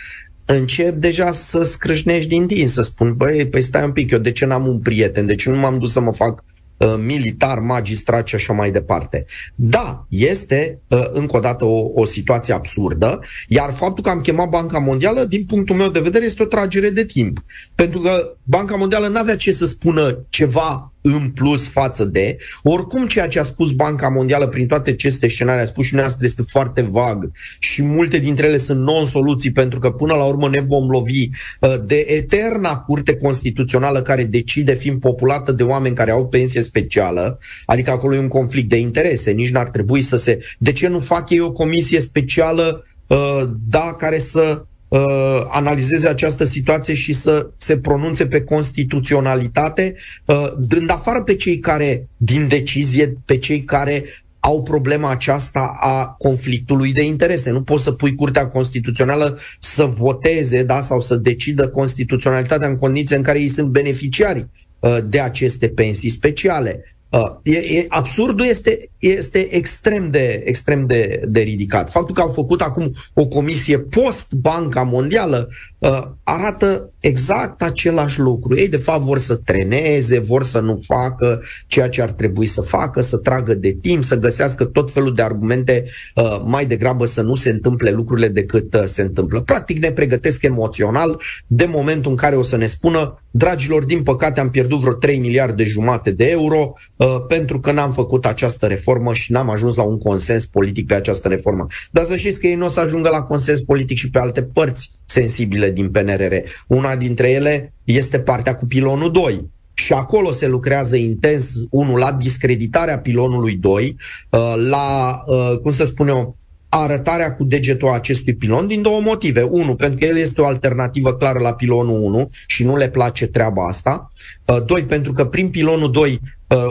încep 0.55 0.95
deja 0.95 1.33
să 1.33 1.63
scrâșnești 1.63 2.29
din 2.29 2.47
din, 2.47 2.69
să 2.69 2.83
spun, 2.83 3.15
băi, 3.17 3.49
păi 3.49 3.63
stai 3.63 3.85
un 3.85 3.93
pic, 3.93 4.11
eu 4.11 4.19
de 4.19 4.33
ce 4.33 4.47
n-am 4.47 4.67
un 4.67 4.79
prieten, 4.79 5.27
de 5.27 5.35
ce 5.35 5.51
nu 5.51 5.57
m-am 5.57 5.79
dus 5.79 5.93
să 5.93 6.01
mă 6.01 6.13
fac 6.13 6.45
uh, 6.77 6.95
militar, 7.07 7.59
magistrat 7.59 8.27
și 8.27 8.35
așa 8.35 8.53
mai 8.53 8.71
departe. 8.71 9.27
Da, 9.55 10.07
este 10.09 10.81
uh, 10.89 11.05
încă 11.13 11.37
o 11.37 11.41
dată 11.41 11.65
o, 11.65 11.91
o 11.95 12.05
situație 12.05 12.55
absurdă, 12.55 13.21
iar 13.49 13.73
faptul 13.73 14.05
că 14.05 14.11
am 14.11 14.21
chemat 14.21 14.49
Banca 14.49 14.79
Mondială, 14.79 15.25
din 15.25 15.45
punctul 15.45 15.77
meu 15.77 15.89
de 15.89 16.01
vedere, 16.01 16.25
este 16.25 16.43
o 16.43 16.47
tragere 16.47 16.91
de 16.91 17.05
timp. 17.05 17.45
Pentru 17.75 18.01
că 18.01 18.37
Banca 18.43 18.77
Mondială 18.77 19.09
n-avea 19.09 19.37
ce 19.37 19.53
să 19.53 19.67
spună 19.67 20.27
ceva 20.29 20.93
în 21.14 21.31
plus 21.31 21.68
față 21.68 22.05
de. 22.05 22.38
Oricum, 22.62 23.07
ceea 23.07 23.29
ce 23.29 23.38
a 23.38 23.42
spus 23.42 23.73
Banca 23.73 24.09
Mondială 24.09 24.49
prin 24.49 24.66
toate 24.66 24.90
aceste 24.90 25.29
scenarii, 25.29 25.62
a 25.62 25.66
spus 25.66 25.85
și 25.85 25.90
dumneavoastră, 25.90 26.27
este 26.27 26.42
foarte 26.51 26.81
vag 26.81 27.31
și 27.59 27.83
multe 27.83 28.18
dintre 28.18 28.47
ele 28.47 28.57
sunt 28.57 28.81
non-soluții 28.81 29.53
pentru 29.53 29.79
că 29.79 29.90
până 29.90 30.14
la 30.14 30.25
urmă 30.25 30.49
ne 30.49 30.61
vom 30.61 30.88
lovi 30.90 31.29
uh, 31.61 31.75
de 31.85 32.05
eterna 32.09 32.77
curte 32.77 33.16
constituțională 33.16 34.03
care 34.03 34.25
decide 34.25 34.75
fiind 34.75 35.01
populată 35.01 35.53
de 35.53 35.62
oameni 35.62 35.94
care 35.94 36.11
au 36.11 36.29
pensie 36.29 36.62
specială, 36.62 37.38
adică 37.66 37.90
acolo 37.90 38.14
e 38.14 38.18
un 38.18 38.29
conflict 38.29 38.68
de 38.68 38.79
interese, 38.79 39.31
nici 39.31 39.51
n-ar 39.51 39.68
trebui 39.68 40.03
să 40.03 40.16
se... 40.16 40.38
De 40.59 40.73
ce 40.73 40.88
nu 40.88 40.99
fac 40.99 41.31
ei 41.31 41.40
o 41.40 41.53
comisie 41.53 42.01
specială 42.01 42.85
uh, 43.07 43.42
da, 43.68 43.94
care 43.99 44.18
să 44.18 44.64
uh, 44.88 45.46
analizeze 45.48 46.09
această 46.09 46.44
situație 46.44 46.94
și 46.94 47.12
să 47.12 47.51
se 47.57 47.79
pronunțe 47.79 48.27
pe 48.27 48.42
constituționalitate, 48.42 49.94
uh, 50.24 50.53
dând 50.59 50.90
afară 50.90 51.22
pe 51.22 51.35
cei 51.35 51.59
care, 51.59 52.09
din 52.16 52.48
decizie, 52.48 53.16
pe 53.24 53.37
cei 53.37 53.64
care 53.64 54.05
au 54.40 54.62
problema 54.62 55.11
aceasta 55.11 55.72
a 55.81 56.07
conflictului 56.07 56.92
de 56.92 57.05
interese. 57.05 57.51
Nu 57.51 57.62
poți 57.62 57.85
să 57.85 57.92
pui 57.92 58.14
Curtea 58.14 58.48
Constituțională 58.48 59.38
să 59.59 59.85
voteze 59.85 60.62
da, 60.62 60.81
sau 60.81 61.01
să 61.01 61.16
decidă 61.16 61.68
constituționalitatea 61.68 62.68
în 62.68 62.77
condiții 62.77 63.16
în 63.16 63.22
care 63.22 63.40
ei 63.40 63.48
sunt 63.48 63.68
beneficiari 63.68 64.48
uh, 64.79 64.98
de 65.05 65.20
aceste 65.20 65.68
pensii 65.68 66.11
speciale. 66.11 66.98
Uh, 67.11 67.37
e, 67.42 67.57
e, 67.57 67.87
absurdul 67.88 68.47
este, 68.47 68.90
este 68.99 69.55
extrem, 69.55 70.11
de, 70.11 70.42
extrem 70.44 70.87
de, 70.87 71.23
de 71.29 71.40
ridicat. 71.40 71.90
Faptul 71.90 72.14
că 72.14 72.21
au 72.21 72.29
făcut 72.29 72.61
acum 72.61 72.92
o 73.14 73.27
comisie 73.27 73.79
post-Banca 73.79 74.83
Mondială 74.83 75.49
uh, 75.78 75.78
arată 76.23 76.93
exact 77.01 77.62
același 77.62 78.21
lucru. 78.21 78.57
Ei, 78.57 78.69
de 78.69 78.77
fapt, 78.77 79.03
vor 79.03 79.19
să 79.19 79.35
treneze, 79.35 80.19
vor 80.19 80.45
să 80.45 80.61
nu 80.61 80.81
facă 80.87 81.43
ceea 81.67 81.88
ce 81.88 82.03
ar 82.03 82.11
trebui 82.11 82.47
să 82.47 82.61
facă, 82.61 83.01
să 83.01 83.17
tragă 83.17 83.55
de 83.55 83.77
timp, 83.81 84.05
să 84.05 84.17
găsească 84.17 84.64
tot 84.64 84.93
felul 84.93 85.14
de 85.14 85.23
argumente 85.23 85.85
uh, 86.14 86.43
mai 86.45 86.67
degrabă 86.67 87.07
să 87.07 87.23
nu 87.23 87.35
se 87.35 87.51
întâmple 87.51 87.91
lucrurile 87.91 88.29
decât 88.29 88.75
uh, 88.75 88.83
se 88.85 89.03
întâmplă. 89.03 89.41
Practic 89.41 89.79
ne 89.79 89.93
pregătesc 89.93 90.43
emoțional 90.43 91.21
de 91.47 91.64
momentul 91.64 92.11
în 92.11 92.17
care 92.17 92.37
o 92.37 92.43
să 92.43 92.57
ne 92.57 92.67
spună 92.67 93.23
dragilor, 93.31 93.85
din 93.85 94.03
păcate 94.03 94.41
am 94.41 94.51
pierdut 94.51 94.81
vreo 94.81 94.93
3 94.93 95.19
miliarde 95.19 95.64
jumate 95.64 96.11
de 96.11 96.31
euro 96.31 96.73
uh, 96.97 97.17
pentru 97.29 97.61
că 97.61 97.73
n-am 97.73 97.93
făcut 97.93 98.27
această 98.27 98.67
reformă 98.67 99.14
și 99.14 99.33
n-am 99.33 99.51
ajuns 99.51 99.77
la 99.77 99.83
un 99.83 99.99
consens 99.99 100.47
politic 100.47 100.87
pe 100.87 100.95
această 100.95 101.29
reformă. 101.29 101.67
Dar 101.91 102.05
să 102.05 102.17
știți 102.17 102.41
că 102.41 102.47
ei 102.47 102.55
nu 102.55 102.64
o 102.64 102.69
să 102.69 102.81
ajungă 102.81 103.09
la 103.09 103.23
consens 103.23 103.61
politic 103.61 103.97
și 103.97 104.11
pe 104.11 104.19
alte 104.19 104.43
părți 104.43 104.91
sensibile 105.05 105.67
din 105.70 105.90
PNRR. 105.90 106.35
Una 106.66 106.96
dintre 106.96 107.31
ele 107.31 107.72
este 107.85 108.18
partea 108.18 108.57
cu 108.57 108.66
pilonul 108.66 109.12
2. 109.12 109.50
Și 109.74 109.92
acolo 109.92 110.33
se 110.33 110.46
lucrează 110.46 110.96
intens, 110.96 111.54
unul, 111.70 111.98
la 111.98 112.12
discreditarea 112.12 112.98
pilonului 112.98 113.54
2, 113.54 113.96
uh, 114.31 114.54
la, 114.68 115.18
uh, 115.26 115.59
cum 115.59 115.70
să 115.70 115.85
spun 115.85 116.09
eu, 116.09 116.37
arătarea 116.68 117.35
cu 117.35 117.44
degetul 117.44 117.88
acestui 117.88 118.35
pilon 118.35 118.66
din 118.66 118.83
două 118.83 119.00
motive. 119.00 119.42
Unu, 119.42 119.74
pentru 119.74 119.98
că 119.98 120.04
el 120.04 120.16
este 120.16 120.40
o 120.40 120.46
alternativă 120.46 121.14
clară 121.14 121.38
la 121.38 121.54
pilonul 121.54 122.02
1 122.02 122.31
și 122.46 122.64
nu 122.64 122.76
le 122.76 122.88
place 122.88 123.26
treaba 123.26 123.66
asta. 123.66 124.12
Uh, 124.44 124.64
doi, 124.66 124.83
pentru 124.83 125.12
că 125.12 125.24
prin 125.24 125.50
pilonul 125.50 125.90
2 125.92 126.20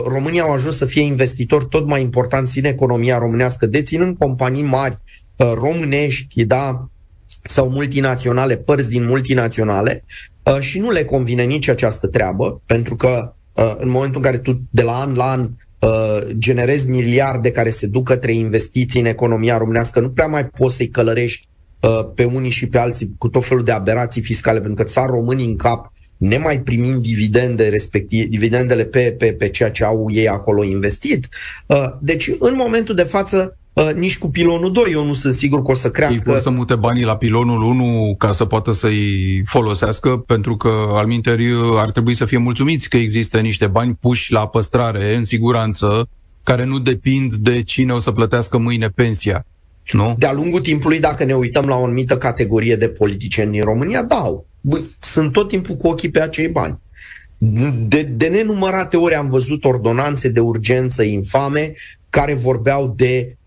România 0.06 0.42
au 0.42 0.52
ajuns 0.52 0.76
să 0.76 0.84
fie 0.84 1.02
investitor 1.02 1.64
tot 1.64 1.86
mai 1.86 2.02
important 2.02 2.50
în 2.54 2.64
economia 2.64 3.18
românească, 3.18 3.66
deținând 3.66 4.16
companii 4.18 4.62
mari 4.62 4.98
românești, 5.36 6.44
da, 6.44 6.88
sau 7.44 7.68
multinaționale, 7.68 8.56
părți 8.56 8.88
din 8.88 9.06
multinaționale 9.06 10.04
uh, 10.42 10.60
și 10.60 10.78
nu 10.78 10.90
le 10.90 11.04
convine 11.04 11.42
nici 11.42 11.68
această 11.68 12.06
treabă, 12.06 12.62
pentru 12.66 12.96
că 12.96 13.32
uh, 13.52 13.74
în 13.78 13.88
momentul 13.88 14.16
în 14.16 14.22
care 14.22 14.38
tu 14.38 14.60
de 14.70 14.82
la 14.82 14.92
an 14.92 15.14
la 15.14 15.30
an 15.30 15.48
uh, 15.78 16.18
generezi 16.38 16.88
miliarde 16.88 17.50
care 17.50 17.70
se 17.70 17.86
duc 17.86 18.04
către 18.04 18.32
investiții 18.34 19.00
în 19.00 19.06
economia 19.06 19.56
românească, 19.56 20.00
nu 20.00 20.10
prea 20.10 20.26
mai 20.26 20.46
poți 20.46 20.76
să-i 20.76 20.88
călărești 20.88 21.48
pe 22.14 22.24
unii 22.24 22.50
și 22.50 22.66
pe 22.66 22.78
alții 22.78 23.14
cu 23.18 23.28
tot 23.28 23.46
felul 23.46 23.64
de 23.64 23.72
aberații 23.72 24.22
fiscale, 24.22 24.58
pentru 24.58 24.84
că 24.84 24.90
țar 24.90 25.08
românii 25.08 25.46
în 25.46 25.56
cap 25.56 25.92
nemai 26.16 26.60
primind 26.60 27.02
dividende, 27.02 27.68
respectiv 27.68 28.28
dividendele 28.28 28.84
pe, 28.84 29.14
pe, 29.18 29.32
pe 29.32 29.48
ceea 29.48 29.70
ce 29.70 29.84
au 29.84 30.06
ei 30.10 30.28
acolo 30.28 30.64
investit. 30.64 31.28
Deci, 32.00 32.30
în 32.38 32.54
momentul 32.56 32.94
de 32.94 33.02
față, 33.02 33.57
Uh, 33.78 33.94
nici 33.94 34.18
cu 34.18 34.30
pilonul 34.30 34.72
2 34.72 34.84
eu 34.92 35.04
nu 35.04 35.12
sunt 35.12 35.34
sigur 35.34 35.62
că 35.62 35.70
o 35.70 35.74
să 35.74 35.90
crească. 35.90 36.22
Ei 36.26 36.32
pot 36.32 36.42
să 36.42 36.50
mute 36.50 36.74
banii 36.74 37.04
la 37.04 37.16
pilonul 37.16 37.62
1 37.62 38.14
ca 38.18 38.32
să 38.32 38.44
poată 38.44 38.72
să-i 38.72 39.42
folosească, 39.44 40.16
pentru 40.16 40.56
că 40.56 40.70
al 40.88 41.06
minteri 41.06 41.44
ar 41.74 41.90
trebui 41.90 42.14
să 42.14 42.24
fie 42.24 42.38
mulțumiți 42.38 42.88
că 42.88 42.96
există 42.96 43.38
niște 43.40 43.66
bani 43.66 43.96
puși 44.00 44.32
la 44.32 44.48
păstrare 44.48 45.14
în 45.14 45.24
siguranță, 45.24 46.08
care 46.42 46.64
nu 46.64 46.78
depind 46.78 47.34
de 47.34 47.62
cine 47.62 47.92
o 47.92 47.98
să 47.98 48.12
plătească 48.12 48.58
mâine 48.58 48.88
pensia. 48.88 49.46
Nu? 49.92 50.14
De-a 50.18 50.32
lungul 50.32 50.60
timpului, 50.60 51.00
dacă 51.00 51.24
ne 51.24 51.34
uităm 51.34 51.64
la 51.66 51.76
o 51.76 51.84
anumită 51.84 52.18
categorie 52.18 52.76
de 52.76 52.88
politicieni 52.88 53.52
din 53.52 53.62
România, 53.62 54.02
dau. 54.02 54.46
Bă, 54.60 54.80
sunt 55.00 55.32
tot 55.32 55.48
timpul 55.48 55.76
cu 55.76 55.86
ochii 55.86 56.10
pe 56.10 56.20
acei 56.20 56.48
bani. 56.48 56.78
De, 57.88 58.02
de 58.02 58.26
nenumărate 58.26 58.96
ori 58.96 59.14
am 59.14 59.28
văzut 59.28 59.64
ordonanțe 59.64 60.28
de 60.28 60.40
urgență 60.40 61.02
infame 61.02 61.74
care 62.10 62.34
vorbeau 62.34 62.94
de 62.96 63.26
uh, 63.26 63.32
uh, 63.32 63.37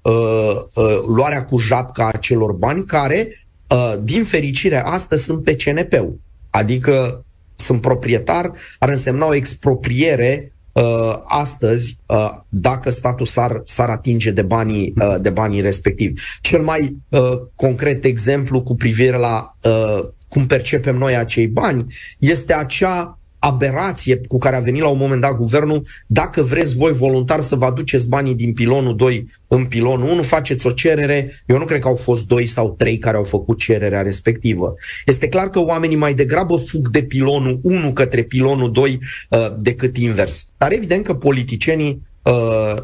luarea 1.07 1.45
cu 1.45 1.57
japca 1.57 2.07
a 2.07 2.17
celor 2.17 2.51
bani, 2.51 2.85
care, 2.85 3.45
uh, 3.67 3.93
din 4.03 4.23
fericire, 4.23 4.85
astăzi 4.85 5.23
sunt 5.23 5.43
pe 5.43 5.55
CNP-ul. 5.55 6.19
Adică 6.49 7.25
sunt 7.55 7.81
proprietar, 7.81 8.51
ar 8.79 8.89
însemna 8.89 9.25
o 9.25 9.33
expropriere 9.33 10.53
uh, 10.71 11.15
astăzi 11.23 11.97
uh, 12.05 12.31
dacă 12.49 12.89
statul 12.89 13.25
s-ar, 13.25 13.61
s-ar 13.65 13.89
atinge 13.89 14.31
de 14.31 14.41
banii, 14.41 14.93
uh, 14.95 15.15
de 15.21 15.29
banii 15.29 15.61
respectivi. 15.61 16.21
Cel 16.41 16.61
mai 16.61 16.97
uh, 17.09 17.41
concret 17.55 18.03
exemplu 18.03 18.61
cu 18.61 18.75
privire 18.75 19.17
la 19.17 19.55
uh, 19.63 20.07
cum 20.27 20.47
percepem 20.47 20.95
noi 20.95 21.15
acei 21.15 21.47
bani 21.47 21.93
este 22.19 22.53
acea 22.53 23.19
aberație 23.43 24.21
cu 24.27 24.37
care 24.37 24.55
a 24.55 24.59
venit 24.59 24.81
la 24.81 24.87
un 24.87 24.97
moment 24.97 25.21
dat 25.21 25.35
guvernul, 25.35 25.87
dacă 26.07 26.41
vreți 26.41 26.75
voi 26.75 26.91
voluntar 26.91 27.41
să 27.41 27.55
vă 27.55 27.65
aduceți 27.65 28.09
banii 28.09 28.35
din 28.35 28.53
pilonul 28.53 28.95
2 28.95 29.27
în 29.47 29.65
pilonul 29.65 30.09
1, 30.09 30.21
faceți 30.21 30.67
o 30.67 30.71
cerere, 30.71 31.43
eu 31.45 31.57
nu 31.57 31.65
cred 31.65 31.79
că 31.79 31.87
au 31.87 31.95
fost 31.95 32.27
2 32.27 32.45
sau 32.45 32.75
3 32.77 32.97
care 32.97 33.17
au 33.17 33.23
făcut 33.23 33.57
cererea 33.57 34.01
respectivă. 34.01 34.73
Este 35.05 35.27
clar 35.27 35.49
că 35.49 35.59
oamenii 35.59 35.97
mai 35.97 36.13
degrabă 36.13 36.55
fug 36.55 36.89
de 36.89 37.03
pilonul 37.03 37.59
1 37.63 37.93
către 37.93 38.23
pilonul 38.23 38.71
2 38.71 38.99
uh, 39.29 39.47
decât 39.57 39.97
invers. 39.97 40.45
Dar 40.57 40.71
evident 40.71 41.03
că 41.03 41.13
politicienii 41.13 42.01
uh, 42.21 42.75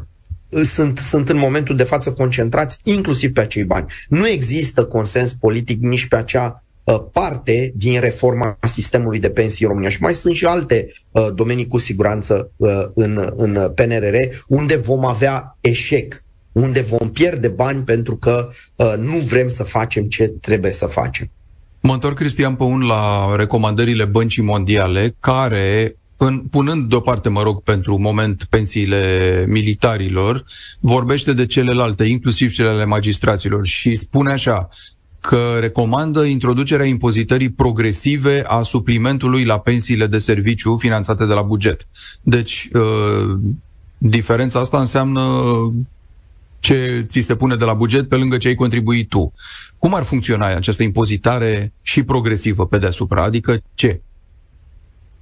sunt, 0.64 1.00
sunt 1.00 1.30
în 1.30 1.38
momentul 1.38 1.76
de 1.76 1.84
față 1.84 2.12
concentrați 2.12 2.80
inclusiv 2.84 3.34
pe 3.34 3.42
acei 3.42 3.64
bani. 3.64 3.86
Nu 4.10 4.28
există 4.28 4.86
consens 4.86 5.34
politic 5.34 5.82
nici 5.82 6.08
pe 6.08 6.16
acea 6.16 6.62
Uh, 6.62 6.67
parte 7.12 7.74
din 7.76 8.00
reforma 8.00 8.58
sistemului 8.62 9.20
de 9.20 9.30
pensii 9.30 9.66
în 9.66 9.72
România. 9.72 9.90
Și 9.92 10.02
mai 10.02 10.14
sunt 10.14 10.36
și 10.36 10.46
alte 10.46 10.94
uh, 11.12 11.28
domenii 11.34 11.68
cu 11.68 11.78
siguranță 11.78 12.52
uh, 12.56 12.84
în, 12.94 13.34
în 13.36 13.72
PNRR 13.76 14.16
unde 14.48 14.76
vom 14.76 15.06
avea 15.06 15.58
eșec, 15.62 16.24
unde 16.52 16.82
vom 16.82 17.12
pierde 17.12 17.48
bani 17.48 17.84
pentru 17.84 18.16
că 18.16 18.50
nu 19.00 19.18
vrem 19.18 19.48
să 19.48 19.64
facem 19.64 20.04
ce 20.04 20.28
trebuie 20.28 20.72
să 20.72 20.86
facem. 20.86 21.30
Mă 21.80 21.94
întorc, 21.94 22.16
Cristian 22.16 22.56
Păun, 22.56 22.82
la 22.82 23.36
recomandările 23.36 24.06
Băncii 24.06 24.44
Mondiale, 24.44 25.16
care 25.20 25.96
în, 26.18 26.40
punând 26.40 26.90
deoparte, 26.90 27.30
mă 27.30 27.42
rog, 27.42 27.64
pentru 27.64 27.98
moment 27.98 28.44
pensiile 28.50 29.46
militarilor, 29.48 30.44
vorbește 30.80 31.34
de 31.34 31.46
celelalte, 31.46 32.04
inclusiv 32.04 32.52
cele 32.52 32.70
ale 32.70 32.86
magistraților 32.86 33.66
și 33.66 33.96
spune 33.96 34.32
așa, 34.32 34.70
că 35.28 35.58
recomandă 35.60 36.24
introducerea 36.24 36.86
impozitării 36.86 37.50
progresive 37.50 38.44
a 38.46 38.62
suplimentului 38.62 39.44
la 39.44 39.60
pensiile 39.60 40.08
de 40.08 40.18
serviciu 40.18 40.78
finanțate 40.78 41.26
de 41.26 41.34
la 41.34 41.42
buget. 41.42 41.88
Deci, 42.22 42.70
uh, 42.74 43.40
diferența 43.98 44.60
asta 44.60 44.80
înseamnă 44.80 45.22
ce 46.60 47.06
ți 47.08 47.20
se 47.20 47.36
pune 47.36 47.56
de 47.56 47.66
la 47.66 47.74
buget 47.74 48.10
pe 48.10 48.16
lângă 48.16 48.38
ce 48.38 48.48
ai 48.48 48.56
contribuit 48.56 49.10
tu. 49.10 49.34
Cum 49.78 49.94
ar 49.94 50.04
funcționa 50.04 50.46
această 50.46 50.84
impozitare 50.84 51.74
și 51.82 52.04
progresivă 52.04 52.66
pe 52.66 52.78
deasupra? 52.78 53.24
Adică 53.24 53.62
ce? 53.74 54.02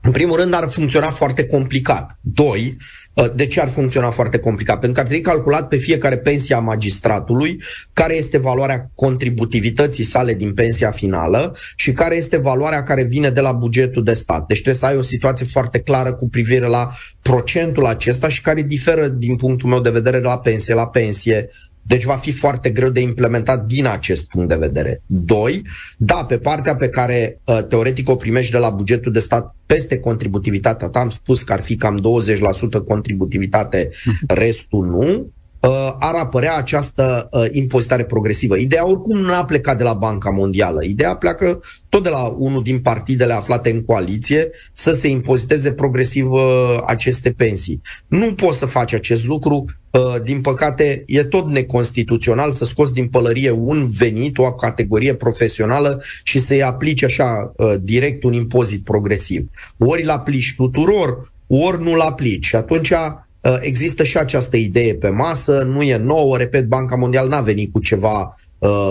În 0.02 0.12
primul 0.12 0.38
rând 0.38 0.54
ar 0.54 0.70
funcționa 0.70 1.10
foarte 1.10 1.46
complicat. 1.46 2.20
Doi, 2.22 2.78
Uh, 2.78 3.05
de 3.36 3.46
ce 3.46 3.62
ar 3.62 3.70
funcționa 3.70 4.10
foarte 4.10 4.38
complicat? 4.38 4.80
Pentru 4.80 4.94
că 4.94 5.00
ar 5.00 5.06
trebui 5.06 5.32
calculat 5.32 5.68
pe 5.68 5.76
fiecare 5.76 6.18
pensie 6.18 6.56
a 6.56 6.60
magistratului 6.60 7.62
care 7.94 8.16
este 8.16 8.38
valoarea 8.38 8.92
contributivității 8.96 10.04
sale 10.04 10.34
din 10.34 10.54
pensia 10.54 10.92
finală 10.92 11.56
și 11.76 11.92
care 11.92 12.16
este 12.16 12.38
valoarea 12.38 12.84
care 12.84 13.04
vine 13.04 13.30
de 13.30 13.42
la 13.42 13.52
bugetul 13.52 14.04
de 14.04 14.14
stat. 14.14 14.48
Deci 14.48 14.62
trebuie 14.62 14.82
să 14.82 14.86
ai 14.86 14.98
o 14.98 15.02
situație 15.02 15.48
foarte 15.52 15.80
clară 15.80 16.14
cu 16.14 16.30
privire 16.30 16.68
la 16.68 16.90
procentul 17.22 17.86
acesta 17.86 18.28
și 18.28 18.42
care 18.42 18.62
diferă 18.62 19.08
din 19.08 19.36
punctul 19.36 19.70
meu 19.70 19.80
de 19.82 19.90
vedere 19.90 20.20
de 20.20 20.28
la 20.28 20.40
pensie 20.40 20.74
la 20.74 20.88
pensie 20.88 21.50
deci 21.88 22.04
va 22.04 22.16
fi 22.16 22.32
foarte 22.32 22.70
greu 22.70 22.90
de 22.90 23.00
implementat 23.00 23.66
din 23.66 23.86
acest 23.86 24.28
punct 24.28 24.50
de 24.50 24.56
vedere. 24.56 25.02
Doi, 25.06 25.62
da, 25.98 26.26
pe 26.28 26.38
partea 26.38 26.76
pe 26.76 26.90
care 26.90 27.40
uh, 27.44 27.60
teoretic 27.70 28.10
o 28.10 28.16
primești 28.16 28.52
de 28.52 28.58
la 28.58 28.70
bugetul 28.70 29.12
de 29.12 29.20
stat 29.20 29.56
peste 29.66 30.00
contributivitatea 30.00 30.88
ta, 30.88 31.00
am 31.00 31.10
spus 31.10 31.44
că 31.44 31.54
ar 31.54 31.62
fi 31.62 31.76
cam 31.76 32.02
20% 32.82 32.86
contributivitate, 32.88 33.90
mhm. 34.06 34.36
restul 34.36 34.86
nu, 34.86 35.10
uh, 35.10 35.26
ar 36.00 36.16
apărea 36.16 36.56
această 36.56 37.30
uh, 37.32 37.46
impozitare 37.52 38.04
progresivă. 38.04 38.58
Ideea 38.58 38.88
oricum 38.88 39.18
nu 39.18 39.34
a 39.34 39.46
plecat 39.46 39.78
de 39.78 39.84
la 39.84 39.94
Banca 39.94 40.30
Mondială. 40.30 40.84
Ideea 40.84 41.16
pleacă 41.16 41.62
tot 41.90 42.04
de 42.04 42.10
la 42.10 42.24
unul 42.38 42.64
din 42.64 42.80
partidele 42.80 43.34
aflate 43.34 43.70
în 43.70 43.84
coaliție 43.84 44.50
să 44.74 44.92
se 44.92 45.08
impoziteze 45.08 45.72
progresiv 45.72 46.32
uh, 46.32 46.42
aceste 46.86 47.32
pensii. 47.32 47.82
Nu 48.08 48.34
poți 48.34 48.58
să 48.58 48.66
faci 48.66 48.94
acest 48.94 49.26
lucru 49.26 49.66
Uh, 49.96 50.22
din 50.24 50.42
păcate, 50.42 51.04
e 51.06 51.24
tot 51.24 51.50
neconstituțional 51.50 52.52
să 52.52 52.66
scoți 52.66 52.94
din 52.94 53.08
pălărie 53.08 53.52
un 53.52 53.86
venit, 53.86 54.38
o 54.38 54.54
categorie 54.54 55.14
profesională 55.14 56.04
și 56.24 56.40
să-i 56.40 56.64
aplici 56.64 57.04
așa 57.04 57.54
uh, 57.56 57.74
direct 57.82 58.24
un 58.24 58.34
impozit 58.34 58.84
progresiv. 58.84 59.48
Ori 59.78 60.04
îl 60.04 60.10
aplici 60.10 60.54
tuturor, 60.58 61.32
ori 61.48 61.84
nu-l 61.84 62.00
aplici. 62.00 62.46
Și 62.46 62.56
atunci 62.56 62.90
uh, 62.90 62.98
există 63.60 64.04
și 64.04 64.18
această 64.18 64.58
idee 64.58 64.96
pe 64.96 65.10
masă, 65.10 65.62
nu 65.62 65.82
e 65.82 65.98
nouă, 65.98 66.38
repet, 66.38 66.66
Banca 66.66 66.96
Mondială 66.96 67.30
n-a 67.30 67.42
venit 67.42 67.72
cu 67.72 67.80
ceva 67.80 68.36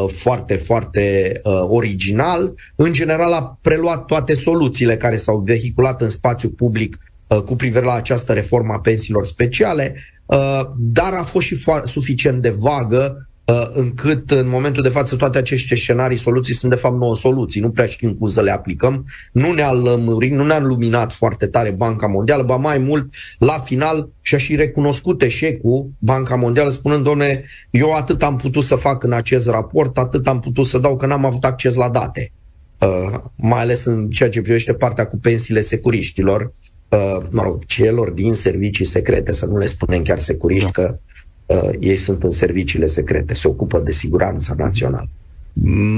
foarte, 0.06 0.54
foarte 0.54 1.40
original. 1.66 2.54
În 2.74 2.92
general 2.92 3.32
a 3.32 3.58
preluat 3.62 4.04
toate 4.04 4.34
soluțiile 4.34 4.96
care 4.96 5.16
s-au 5.16 5.38
vehiculat 5.38 6.00
în 6.00 6.08
spațiu 6.08 6.48
public 6.48 6.98
cu 7.44 7.56
privire 7.56 7.84
la 7.84 7.94
această 7.94 8.32
reformă 8.32 8.72
a 8.72 8.80
pensiilor 8.80 9.26
speciale, 9.26 9.94
Uh, 10.26 10.60
dar 10.78 11.12
a 11.12 11.22
fost 11.22 11.46
și 11.46 11.64
suficient 11.84 12.42
de 12.42 12.50
vagă 12.50 13.16
uh, 13.16 13.24
încât 13.72 14.30
în 14.30 14.48
momentul 14.48 14.83
de 14.83 14.88
față 14.88 15.16
toate 15.16 15.38
aceste 15.38 15.74
scenarii, 15.74 16.16
soluții 16.16 16.54
sunt 16.54 16.72
de 16.72 16.78
fapt 16.78 16.98
nouă 16.98 17.16
soluții, 17.16 17.61
nu 17.61 17.70
prea 17.70 17.87
știm 17.87 18.14
cum 18.14 18.26
să 18.26 18.42
le 18.42 18.50
aplicăm, 18.50 19.07
nu 19.33 19.52
ne-a 19.52 19.72
lămurit, 19.72 20.33
nu 20.33 20.44
ne-a 20.44 20.61
luminat 20.61 21.12
foarte 21.12 21.46
tare 21.46 21.70
Banca 21.70 22.07
Mondială, 22.07 22.42
ba 22.42 22.57
mai 22.57 22.78
mult, 22.78 23.14
la 23.38 23.59
final 23.59 24.09
și-a 24.20 24.38
și 24.38 24.57
recunoscut 24.57 25.22
eșecul 25.22 25.90
Banca 25.98 26.35
Mondială 26.35 26.70
spunând, 26.70 27.04
doamne, 27.04 27.44
eu 27.70 27.92
atât 27.92 28.22
am 28.22 28.37
putut 28.37 28.64
să 28.64 28.74
fac 28.74 29.02
în 29.02 29.12
acest 29.12 29.48
raport, 29.48 29.98
atât 29.98 30.28
am 30.28 30.40
putut 30.40 30.66
să 30.66 30.78
dau 30.78 30.96
că 30.96 31.07
n-am 31.07 31.24
avut 31.24 31.44
acces 31.44 31.74
la 31.74 31.88
date. 31.88 32.33
Uh, 32.78 33.14
mai 33.37 33.61
ales 33.61 33.85
în 33.85 34.11
ceea 34.11 34.28
ce 34.28 34.42
privește 34.42 34.72
partea 34.72 35.07
cu 35.07 35.16
pensiile 35.16 35.61
securiștilor, 35.61 36.52
uh, 36.88 37.18
mă 37.30 37.42
rog, 37.42 37.64
celor 37.64 38.11
din 38.11 38.35
servicii 38.35 38.85
secrete, 38.85 39.33
să 39.33 39.46
nu 39.46 39.59
le 39.59 39.66
spunem 39.66 40.02
chiar 40.02 40.18
securiști, 40.18 40.70
da. 40.70 40.83
că 40.83 40.98
uh, 41.46 41.70
ei 41.80 41.96
sunt 41.96 42.22
în 42.22 42.33
serviciile 42.33 42.87
secrete, 42.87 43.35
se 43.35 43.48
ocupă 43.48 43.78
de 43.78 43.90
siguranța 43.90 44.54
națională. 44.59 45.09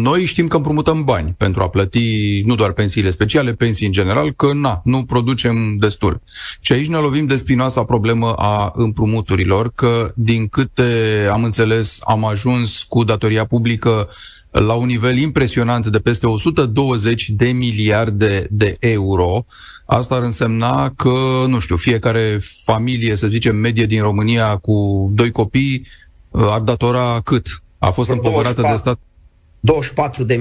Noi 0.02 0.24
știm 0.24 0.48
că 0.48 0.56
împrumutăm 0.56 1.04
bani 1.04 1.34
pentru 1.36 1.62
a 1.62 1.68
plăti 1.68 2.42
nu 2.46 2.54
doar 2.54 2.72
pensiile 2.72 3.10
speciale, 3.10 3.52
pensii 3.52 3.86
în 3.86 3.92
general, 3.92 4.32
că 4.32 4.52
na, 4.52 4.80
nu 4.84 5.04
producem 5.04 5.76
destul. 5.78 6.20
Și 6.60 6.72
aici 6.72 6.88
ne 6.88 6.96
lovim 6.96 7.26
de 7.26 7.36
spinoasa 7.36 7.84
problemă 7.84 8.32
a 8.32 8.72
împrumuturilor, 8.74 9.72
că 9.74 10.12
din 10.14 10.48
câte 10.48 10.82
am 11.32 11.44
înțeles 11.44 11.98
am 12.04 12.24
ajuns 12.24 12.82
cu 12.82 13.04
datoria 13.04 13.44
publică 13.44 14.08
la 14.60 14.74
un 14.74 14.86
nivel 14.86 15.18
impresionant 15.18 15.86
de 15.86 15.98
peste 15.98 16.26
120 16.26 17.30
de 17.30 17.46
miliarde 17.46 18.46
de 18.50 18.76
euro. 18.78 19.44
Asta 19.86 20.14
ar 20.14 20.22
însemna 20.22 20.92
că, 20.96 21.44
nu 21.48 21.58
știu, 21.58 21.76
fiecare 21.76 22.38
familie, 22.64 23.16
să 23.16 23.26
zicem, 23.26 23.56
medie 23.56 23.86
din 23.86 24.02
România 24.02 24.56
cu 24.56 25.08
doi 25.14 25.30
copii 25.30 25.86
ar 26.30 26.60
datora 26.60 27.20
cât? 27.24 27.62
A 27.78 27.90
fost 27.90 28.10
împovărată 28.10 28.60
de 28.70 28.76
stat? 28.76 28.98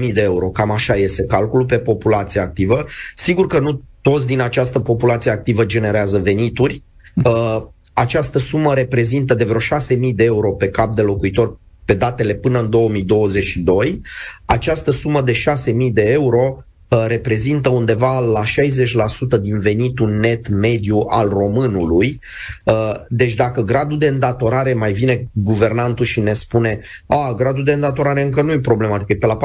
24.000 0.08 0.12
de 0.12 0.22
euro, 0.22 0.48
cam 0.48 0.70
așa 0.70 0.94
este 0.94 1.26
calculul 1.26 1.66
pe 1.66 1.78
populația 1.78 2.42
activă. 2.42 2.84
Sigur 3.14 3.46
că 3.46 3.58
nu 3.58 3.80
toți 4.02 4.26
din 4.26 4.40
această 4.40 4.80
populație 4.80 5.30
activă 5.30 5.64
generează 5.64 6.18
venituri. 6.18 6.82
Uh, 7.24 7.62
această 7.92 8.38
sumă 8.38 8.74
reprezintă 8.74 9.34
de 9.34 9.44
vreo 9.44 9.60
6.000 9.60 10.14
de 10.14 10.24
euro 10.24 10.50
pe 10.52 10.68
cap 10.68 10.94
de 10.94 11.02
locuitor 11.02 11.58
pe 11.86 11.94
datele 11.94 12.34
până 12.34 12.60
în 12.60 12.70
2022. 12.70 14.00
Această 14.44 14.90
sumă 14.90 15.22
de 15.22 15.32
6.000 15.32 15.92
de 15.92 16.02
euro 16.02 16.56
Uh, 16.56 16.75
reprezintă 16.88 17.68
undeva 17.68 18.18
la 18.18 18.42
60% 19.38 19.40
din 19.40 19.58
venitul 19.58 20.10
net 20.10 20.48
mediu 20.48 21.04
al 21.08 21.28
românului. 21.28 22.20
Uh, 22.64 22.92
deci 23.08 23.34
dacă 23.34 23.62
gradul 23.62 23.98
de 23.98 24.06
îndatorare 24.06 24.74
mai 24.74 24.92
vine 24.92 25.28
guvernantul 25.32 26.04
și 26.04 26.20
ne 26.20 26.32
spune 26.32 26.80
a, 27.06 27.34
gradul 27.36 27.64
de 27.64 27.72
îndatorare 27.72 28.22
încă 28.22 28.42
nu 28.42 28.52
e 28.52 28.58
problematică, 28.58 29.12
e 29.12 29.16
pe 29.16 29.26
la 29.26 29.38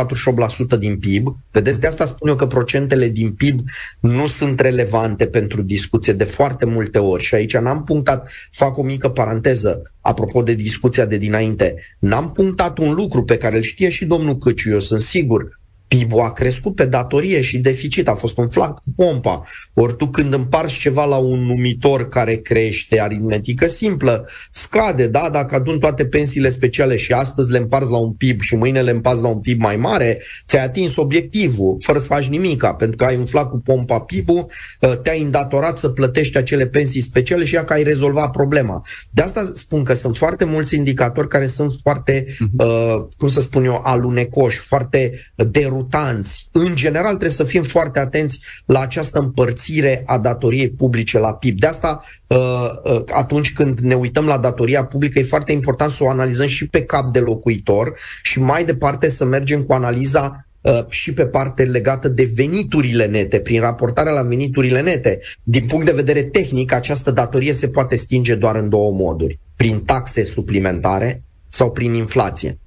48% 0.75 0.80
din 0.80 0.99
PIB, 0.99 1.36
vedeți, 1.51 1.80
de 1.80 1.88
asta 1.88 2.06
spun 2.06 2.27
eu 2.27 2.36
că 2.36 2.47
procentele 2.47 3.08
din 3.08 3.34
PIB 3.34 3.60
nu 3.99 4.27
sunt 4.27 4.60
relevante 4.60 5.25
pentru 5.25 5.62
discuție 5.62 6.13
de 6.13 6.23
foarte 6.23 6.65
multe 6.65 6.97
ori 6.97 7.23
și 7.23 7.36
aici 7.36 7.58
n-am 7.58 7.84
punctat, 7.84 8.32
fac 8.51 8.77
o 8.77 8.84
mică 8.84 9.10
paranteză, 9.10 9.91
apropo 10.01 10.41
de 10.41 10.54
discuția 10.54 11.06
de 11.06 11.17
dinainte, 11.17 11.75
n-am 11.99 12.32
punctat 12.32 12.77
un 12.77 12.93
lucru 12.93 13.23
pe 13.23 13.38
care 13.38 13.56
îl 13.56 13.62
știe 13.62 13.89
și 13.89 14.06
domnul 14.06 14.38
Căciu, 14.38 14.71
eu 14.71 14.80
sunt 14.80 14.99
sigur, 14.99 15.60
PIB-ul 15.97 16.19
a 16.19 16.32
crescut 16.32 16.75
pe 16.75 16.86
datorie 16.86 17.41
și 17.41 17.60
deficit, 17.60 18.08
a 18.08 18.13
fost 18.13 18.38
un 18.38 18.49
flanc 18.49 18.80
cu 18.80 18.93
pompa. 18.95 19.47
Ori 19.82 19.96
tu 19.96 20.08
când 20.08 20.34
împarți 20.34 20.78
ceva 20.78 21.06
la 21.06 21.15
un 21.15 21.39
numitor 21.39 22.10
care 22.10 22.36
crește, 22.36 23.00
aritmetică 23.00 23.67
simplă, 23.67 24.28
scade, 24.52 25.08
da? 25.08 25.30
Dacă 25.32 25.56
adun 25.56 25.80
toate 25.80 26.06
pensiile 26.06 26.50
speciale 26.50 26.96
și 26.96 27.12
astăzi 27.12 27.52
le 27.52 27.58
împarți 27.58 27.91
la 27.91 27.98
un 27.98 28.12
PIB 28.12 28.41
și 28.41 28.56
mâine 28.56 28.82
le 28.82 28.91
împarți 28.91 29.22
la 29.22 29.28
un 29.28 29.39
PIB 29.39 29.62
mai 29.62 29.78
mare, 29.78 30.22
ți-ai 30.48 30.63
atins 30.63 30.96
obiectivul, 30.96 31.78
fără 31.80 32.00
să 32.00 32.06
faci 32.06 32.28
nimica, 32.28 32.74
pentru 32.74 32.98
că 32.98 33.06
ai 33.06 33.17
umflat 33.17 33.50
cu 33.50 33.58
pompa 33.58 34.00
PIB-ul, 34.00 34.46
ă, 34.82 34.96
te-ai 34.96 35.22
îndatorat 35.22 35.78
să 35.78 35.89
plătești 35.89 36.38
acele 36.38 36.67
pensii 36.67 37.02
speciale 37.02 37.46
și 37.46 37.54
ia 37.54 37.63
că 37.63 37.74
ai 37.74 37.84
rezolvat 37.84 38.32
problema. 38.32 38.86
De 39.10 39.22
asta 39.22 39.52
spun 39.54 39.84
că 39.84 39.94
sunt 39.94 40.17
foarte 40.17 40.46
mulți 40.46 40.76
indicatori 40.76 41.28
care 41.28 41.46
sunt 41.48 41.74
foarte, 41.82 42.26
uh, 42.58 42.96
cum 43.17 43.28
să 43.28 43.41
spun 43.41 43.65
eu, 43.65 43.82
alunecoși, 43.84 44.60
foarte 44.67 45.12
derutanți 45.36 45.70
derutanți. 45.72 46.48
În 46.52 46.76
general 46.76 47.10
trebuie 47.10 47.30
să 47.30 47.44
fim 47.44 47.63
foarte 47.63 48.00
atenți 48.00 48.39
la 48.65 48.80
această 48.80 49.20
împărțire 49.20 49.70
a 50.05 50.17
datoriei 50.17 50.69
publice 50.69 51.19
la 51.19 51.34
PIB. 51.34 51.60
De 51.60 51.67
asta, 51.67 52.03
uh, 52.27 52.38
uh, 52.84 53.03
atunci 53.12 53.53
când 53.53 53.79
ne 53.79 53.95
uităm 53.95 54.25
la 54.25 54.38
datoria 54.38 54.86
publică, 54.86 55.19
e 55.19 55.23
foarte 55.23 55.51
important 55.51 55.91
să 55.91 56.03
o 56.03 56.10
analizăm 56.10 56.47
și 56.47 56.67
pe 56.67 56.84
cap 56.84 57.13
de 57.13 57.19
locuitor 57.19 57.97
și 58.23 58.39
mai 58.39 58.65
departe 58.65 59.10
să 59.10 59.25
mergem 59.25 59.63
cu 59.63 59.73
analiza 59.73 60.47
uh, 60.62 60.86
și 60.89 61.13
pe 61.13 61.25
parte 61.25 61.63
legată 61.63 62.07
de 62.07 62.31
veniturile 62.36 63.05
nete, 63.05 63.39
prin 63.39 63.60
raportarea 63.60 64.12
la 64.12 64.21
veniturile 64.21 64.81
nete. 64.81 65.19
Din 65.43 65.65
punct 65.65 65.86
de 65.86 65.91
vedere 65.91 66.23
tehnic, 66.23 66.73
această 66.73 67.12
datorie 67.12 67.53
se 67.53 67.67
poate 67.67 67.95
stinge 67.95 68.36
doar 68.36 68.55
în 68.55 68.69
două 68.69 68.91
moduri. 68.91 69.39
Prin 69.55 69.79
taxe 69.79 70.23
suplimentare 70.23 71.23
sau 71.49 71.71
prin 71.71 71.93
inflație. 71.93 72.57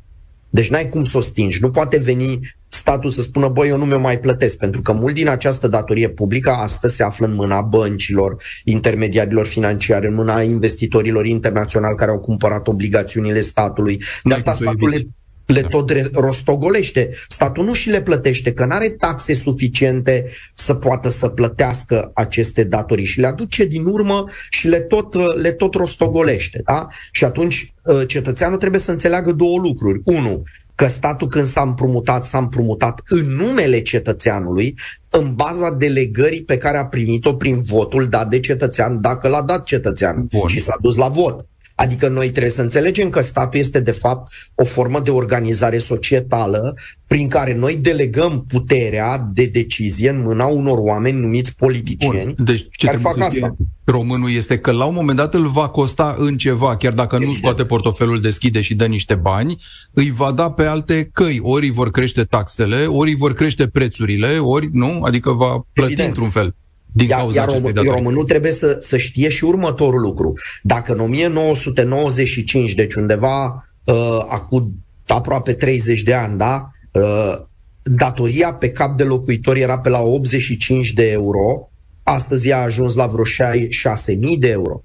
Deci 0.50 0.70
n-ai 0.70 0.88
cum 0.88 1.04
să 1.04 1.16
o 1.16 1.20
stingi. 1.20 1.60
Nu 1.60 1.70
poate 1.70 1.96
veni 1.96 2.40
statul 2.74 3.10
să 3.10 3.22
spună, 3.22 3.48
băi, 3.48 3.68
eu 3.68 3.76
nu 3.76 3.84
mi-o 3.84 3.98
mai 3.98 4.18
plătesc, 4.18 4.56
pentru 4.56 4.82
că 4.82 4.92
mult 4.92 5.14
din 5.14 5.28
această 5.28 5.68
datorie 5.68 6.08
publică 6.08 6.50
astăzi 6.50 6.96
se 6.96 7.02
află 7.02 7.26
în 7.26 7.34
mâna 7.34 7.60
băncilor, 7.60 8.36
intermediarilor 8.64 9.46
financiare, 9.46 10.06
în 10.06 10.14
mâna 10.14 10.42
investitorilor 10.42 11.26
internaționali 11.26 11.96
care 11.96 12.10
au 12.10 12.20
cumpărat 12.20 12.68
obligațiunile 12.68 13.40
statului. 13.40 14.02
De 14.24 14.34
asta 14.34 14.54
statul 14.54 14.88
le 14.88 15.06
le 15.46 15.60
da. 15.60 15.68
tot 15.68 15.90
rostogolește. 16.12 17.10
Statul 17.28 17.64
nu 17.64 17.72
și 17.72 17.90
le 17.90 18.02
plătește, 18.02 18.52
că 18.52 18.64
nu 18.64 18.74
are 18.74 18.88
taxe 18.88 19.34
suficiente 19.34 20.26
să 20.54 20.74
poată 20.74 21.08
să 21.08 21.28
plătească 21.28 22.10
aceste 22.14 22.64
datorii 22.64 23.04
și 23.04 23.20
le 23.20 23.26
aduce 23.26 23.64
din 23.64 23.84
urmă 23.84 24.24
și 24.50 24.68
le 24.68 24.80
tot, 24.80 25.14
le 25.36 25.52
tot 25.52 25.74
rostogolește. 25.74 26.60
Da? 26.64 26.86
Și 27.12 27.24
atunci 27.24 27.74
ă, 27.86 28.04
cetățeanul 28.04 28.58
trebuie 28.58 28.80
să 28.80 28.90
înțeleagă 28.90 29.32
două 29.32 29.58
lucruri. 29.58 30.00
Unu, 30.04 30.42
că 30.74 30.86
statul 30.86 31.28
când 31.28 31.44
s-a 31.44 31.62
împrumutat, 31.62 32.24
s-a 32.24 32.38
împrumutat 32.38 33.02
în 33.08 33.26
numele 33.26 33.80
cetățeanului, 33.82 34.78
în 35.10 35.34
baza 35.34 35.70
delegării 35.70 36.42
pe 36.42 36.56
care 36.56 36.76
a 36.76 36.86
primit-o 36.86 37.34
prin 37.34 37.62
votul 37.62 38.08
dat 38.08 38.28
de 38.28 38.40
cetățean, 38.40 39.00
dacă 39.00 39.28
l-a 39.28 39.42
dat 39.42 39.64
cetățean 39.64 40.26
Bun. 40.30 40.48
și 40.48 40.60
s-a 40.60 40.76
dus 40.80 40.96
la 40.96 41.08
vot. 41.08 41.46
Adică 41.74 42.08
noi 42.08 42.30
trebuie 42.30 42.52
să 42.52 42.62
înțelegem 42.62 43.10
că 43.10 43.20
statul 43.20 43.58
este 43.58 43.80
de 43.80 43.90
fapt 43.90 44.32
o 44.54 44.64
formă 44.64 45.00
de 45.00 45.10
organizare 45.10 45.78
societală 45.78 46.74
prin 47.06 47.28
care 47.28 47.54
noi 47.54 47.76
delegăm 47.76 48.44
puterea 48.48 49.30
de 49.32 49.46
decizie 49.46 50.08
în 50.08 50.22
mâna 50.22 50.46
unor 50.46 50.78
oameni 50.78 51.20
numiți 51.20 51.56
politicieni 51.56 52.34
Bun. 52.34 52.44
Deci 52.44 52.66
ce 52.70 52.86
care 52.86 52.98
fac 52.98 53.20
asta. 53.20 53.56
Românul 53.84 54.32
este 54.32 54.58
că 54.58 54.70
la 54.70 54.84
un 54.84 54.94
moment 54.94 55.18
dat 55.18 55.34
îl 55.34 55.46
va 55.46 55.68
costa 55.68 56.14
în 56.18 56.36
ceva, 56.36 56.76
chiar 56.76 56.92
dacă 56.92 57.14
Evident. 57.14 57.36
nu 57.36 57.42
scoate 57.42 57.64
portofelul, 57.64 58.20
deschide 58.20 58.60
și 58.60 58.74
dă 58.74 58.86
niște 58.86 59.14
bani, 59.14 59.62
îi 59.92 60.10
va 60.10 60.32
da 60.32 60.50
pe 60.50 60.64
alte 60.64 61.10
căi. 61.12 61.38
Ori 61.42 61.66
îi 61.66 61.72
vor 61.72 61.90
crește 61.90 62.24
taxele, 62.24 62.84
ori 62.86 63.10
îi 63.10 63.16
vor 63.16 63.34
crește 63.34 63.66
prețurile, 63.66 64.38
ori 64.38 64.68
nu, 64.72 65.02
adică 65.02 65.30
va 65.30 65.66
plăti 65.72 65.92
Evident. 65.92 66.08
într-un 66.08 66.30
fel 66.30 66.54
din 66.96 67.08
iar, 67.08 67.18
cauza 67.18 67.40
iar 67.40 67.48
rom- 67.48 67.86
românul 67.86 68.24
trebuie 68.24 68.52
să, 68.52 68.76
să 68.80 68.96
știe 68.96 69.28
și 69.28 69.44
următorul 69.44 70.00
lucru. 70.00 70.32
Dacă 70.62 70.92
în 70.92 71.00
1995, 71.00 72.74
deci 72.74 72.94
undeva 72.94 73.68
uh, 73.84 74.24
acum 74.28 74.72
aproape 75.06 75.52
30 75.52 76.02
de 76.02 76.14
ani, 76.14 76.38
da, 76.38 76.70
uh, 76.92 77.36
datoria 77.82 78.54
pe 78.54 78.70
cap 78.70 78.96
de 78.96 79.02
locuitor 79.02 79.56
era 79.56 79.78
pe 79.78 79.88
la 79.88 80.00
85 80.00 80.92
de 80.92 81.10
euro, 81.10 81.70
astăzi 82.02 82.52
a 82.52 82.56
ajuns 82.56 82.94
la 82.94 83.06
vreo 83.06 83.24
6.000 83.24 84.38
de 84.38 84.48
euro. 84.48 84.82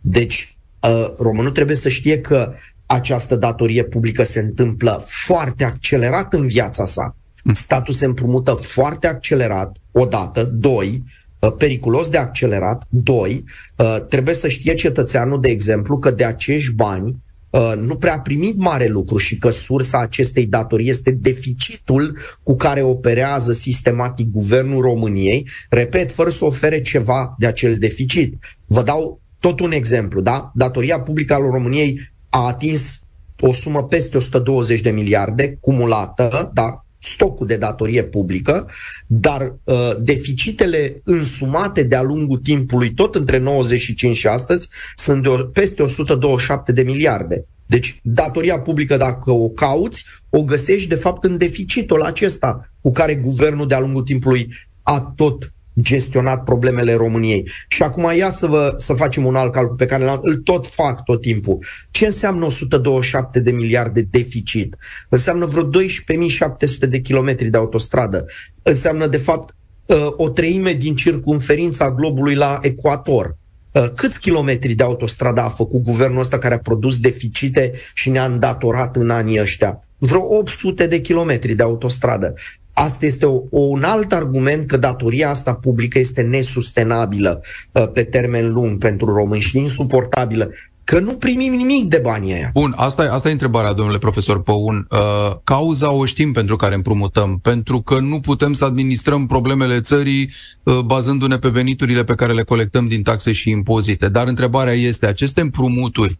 Deci, 0.00 0.56
uh, 0.80 1.12
românul 1.18 1.50
trebuie 1.50 1.76
să 1.76 1.88
știe 1.88 2.20
că 2.20 2.52
această 2.86 3.36
datorie 3.36 3.84
publică 3.84 4.22
se 4.22 4.40
întâmplă 4.40 5.02
foarte 5.06 5.64
accelerat 5.64 6.32
în 6.32 6.46
viața 6.46 6.86
sa. 6.86 7.16
Mm. 7.44 7.52
Statul 7.52 7.94
se 7.94 8.04
împrumută 8.04 8.52
foarte 8.52 9.06
accelerat, 9.06 9.76
odată, 9.92 10.44
doi, 10.44 11.02
Uh, 11.04 11.21
periculos 11.50 12.08
de 12.08 12.16
accelerat. 12.16 12.82
Doi, 12.88 13.44
uh, 13.76 13.96
trebuie 14.08 14.34
să 14.34 14.48
știe 14.48 14.74
cetățeanul, 14.74 15.40
de 15.40 15.48
exemplu, 15.48 15.98
că 15.98 16.10
de 16.10 16.24
acești 16.24 16.72
bani 16.72 17.16
uh, 17.50 17.72
nu 17.80 17.96
prea 17.96 18.14
a 18.14 18.20
primit 18.20 18.56
mare 18.58 18.86
lucru 18.86 19.16
și 19.16 19.38
că 19.38 19.50
sursa 19.50 19.98
acestei 19.98 20.46
datorii 20.46 20.88
este 20.88 21.10
deficitul 21.10 22.18
cu 22.42 22.56
care 22.56 22.82
operează 22.82 23.52
sistematic 23.52 24.30
guvernul 24.30 24.82
României, 24.82 25.48
repet, 25.70 26.12
fără 26.12 26.30
să 26.30 26.44
ofere 26.44 26.80
ceva 26.80 27.34
de 27.38 27.46
acel 27.46 27.78
deficit. 27.78 28.34
Vă 28.66 28.82
dau 28.82 29.20
tot 29.38 29.60
un 29.60 29.72
exemplu, 29.72 30.20
da? 30.20 30.50
Datoria 30.54 31.00
publică 31.00 31.34
al 31.34 31.42
României 31.42 32.12
a 32.28 32.46
atins 32.46 33.00
o 33.40 33.52
sumă 33.52 33.84
peste 33.84 34.16
120 34.16 34.80
de 34.80 34.90
miliarde 34.90 35.56
cumulată, 35.60 36.50
da? 36.54 36.81
Stocul 37.04 37.46
de 37.46 37.56
datorie 37.56 38.02
publică, 38.02 38.68
dar 39.06 39.54
uh, 39.64 39.90
deficitele 40.00 41.00
însumate 41.04 41.82
de-a 41.82 42.02
lungul 42.02 42.38
timpului, 42.38 42.94
tot 42.94 43.14
între 43.14 43.38
95 43.38 44.16
și 44.16 44.26
astăzi, 44.26 44.68
sunt 44.94 45.22
de 45.22 45.28
o, 45.28 45.36
peste 45.36 45.82
127 45.82 46.72
de 46.72 46.82
miliarde. 46.82 47.44
Deci 47.66 48.00
datoria 48.02 48.60
publică, 48.60 48.96
dacă 48.96 49.30
o 49.30 49.48
cauți, 49.48 50.04
o 50.30 50.42
găsești 50.42 50.88
de 50.88 50.94
fapt 50.94 51.24
în 51.24 51.38
deficitul 51.38 52.02
acesta 52.02 52.70
cu 52.80 52.92
care 52.92 53.14
guvernul 53.14 53.66
de-a 53.66 53.80
lungul 53.80 54.02
timpului 54.02 54.48
a 54.82 55.12
tot 55.16 55.52
gestionat 55.80 56.44
problemele 56.44 56.94
României. 56.94 57.50
Și 57.68 57.82
acum 57.82 58.10
ia 58.16 58.30
să, 58.30 58.46
vă, 58.46 58.74
să 58.76 58.92
facem 58.92 59.24
un 59.24 59.34
alt 59.34 59.52
calcul 59.52 59.76
pe 59.76 59.86
care 59.86 60.04
l 60.04 60.18
îl 60.22 60.36
tot 60.36 60.66
fac 60.66 61.04
tot 61.04 61.20
timpul. 61.20 61.58
Ce 61.90 62.06
înseamnă 62.06 62.44
127 62.44 63.40
de 63.40 63.50
miliarde 63.50 64.00
deficit? 64.10 64.76
Înseamnă 65.08 65.46
vreo 65.46 65.68
12.700 65.68 66.88
de 66.88 67.00
kilometri 67.00 67.48
de 67.48 67.56
autostradă. 67.56 68.24
Înseamnă, 68.62 69.06
de 69.06 69.16
fapt, 69.16 69.54
uh, 69.86 70.06
o 70.16 70.28
treime 70.28 70.72
din 70.72 70.94
circunferința 70.94 71.92
globului 71.92 72.34
la 72.34 72.58
ecuator. 72.62 73.36
Uh, 73.72 73.88
câți 73.94 74.20
kilometri 74.20 74.74
de 74.74 74.82
autostradă 74.82 75.40
a 75.40 75.48
făcut 75.48 75.82
guvernul 75.82 76.20
ăsta 76.20 76.38
care 76.38 76.54
a 76.54 76.58
produs 76.58 76.98
deficite 76.98 77.72
și 77.94 78.10
ne-a 78.10 78.24
îndatorat 78.24 78.96
în 78.96 79.10
anii 79.10 79.40
ăștia? 79.40 79.84
Vreo 79.98 80.36
800 80.36 80.86
de 80.86 81.00
kilometri 81.00 81.54
de 81.54 81.62
autostradă. 81.62 82.34
Asta 82.74 83.06
este 83.06 83.26
o, 83.26 83.42
un 83.50 83.82
alt 83.82 84.12
argument 84.12 84.66
că 84.66 84.76
datoria 84.76 85.30
asta 85.30 85.54
publică 85.54 85.98
este 85.98 86.22
nesustenabilă 86.22 87.40
uh, 87.72 87.88
pe 87.92 88.02
termen 88.02 88.52
lung 88.52 88.78
pentru 88.78 89.14
români 89.14 89.40
și 89.40 89.58
insuportabilă. 89.58 90.50
Că 90.84 90.98
nu 90.98 91.12
primim 91.12 91.52
nimic 91.52 91.88
de 91.88 92.00
banii 92.02 92.32
aia. 92.32 92.50
Bun, 92.52 92.74
asta 92.76 93.04
e, 93.04 93.08
asta 93.08 93.28
e 93.28 93.32
întrebarea, 93.32 93.72
domnule 93.72 93.98
profesor 93.98 94.42
Păun. 94.42 94.86
Uh, 94.90 95.36
cauza 95.44 95.92
o 95.92 96.04
știm 96.04 96.32
pentru 96.32 96.56
care 96.56 96.74
împrumutăm, 96.74 97.38
pentru 97.42 97.80
că 97.80 97.98
nu 97.98 98.20
putem 98.20 98.52
să 98.52 98.64
administrăm 98.64 99.26
problemele 99.26 99.80
țării 99.80 100.30
uh, 100.62 100.78
bazându-ne 100.78 101.38
pe 101.38 101.48
veniturile 101.48 102.04
pe 102.04 102.14
care 102.14 102.32
le 102.32 102.42
colectăm 102.42 102.88
din 102.88 103.02
taxe 103.02 103.32
și 103.32 103.50
impozite. 103.50 104.08
Dar 104.08 104.26
întrebarea 104.26 104.72
este, 104.72 105.06
aceste 105.06 105.40
împrumuturi 105.40 106.18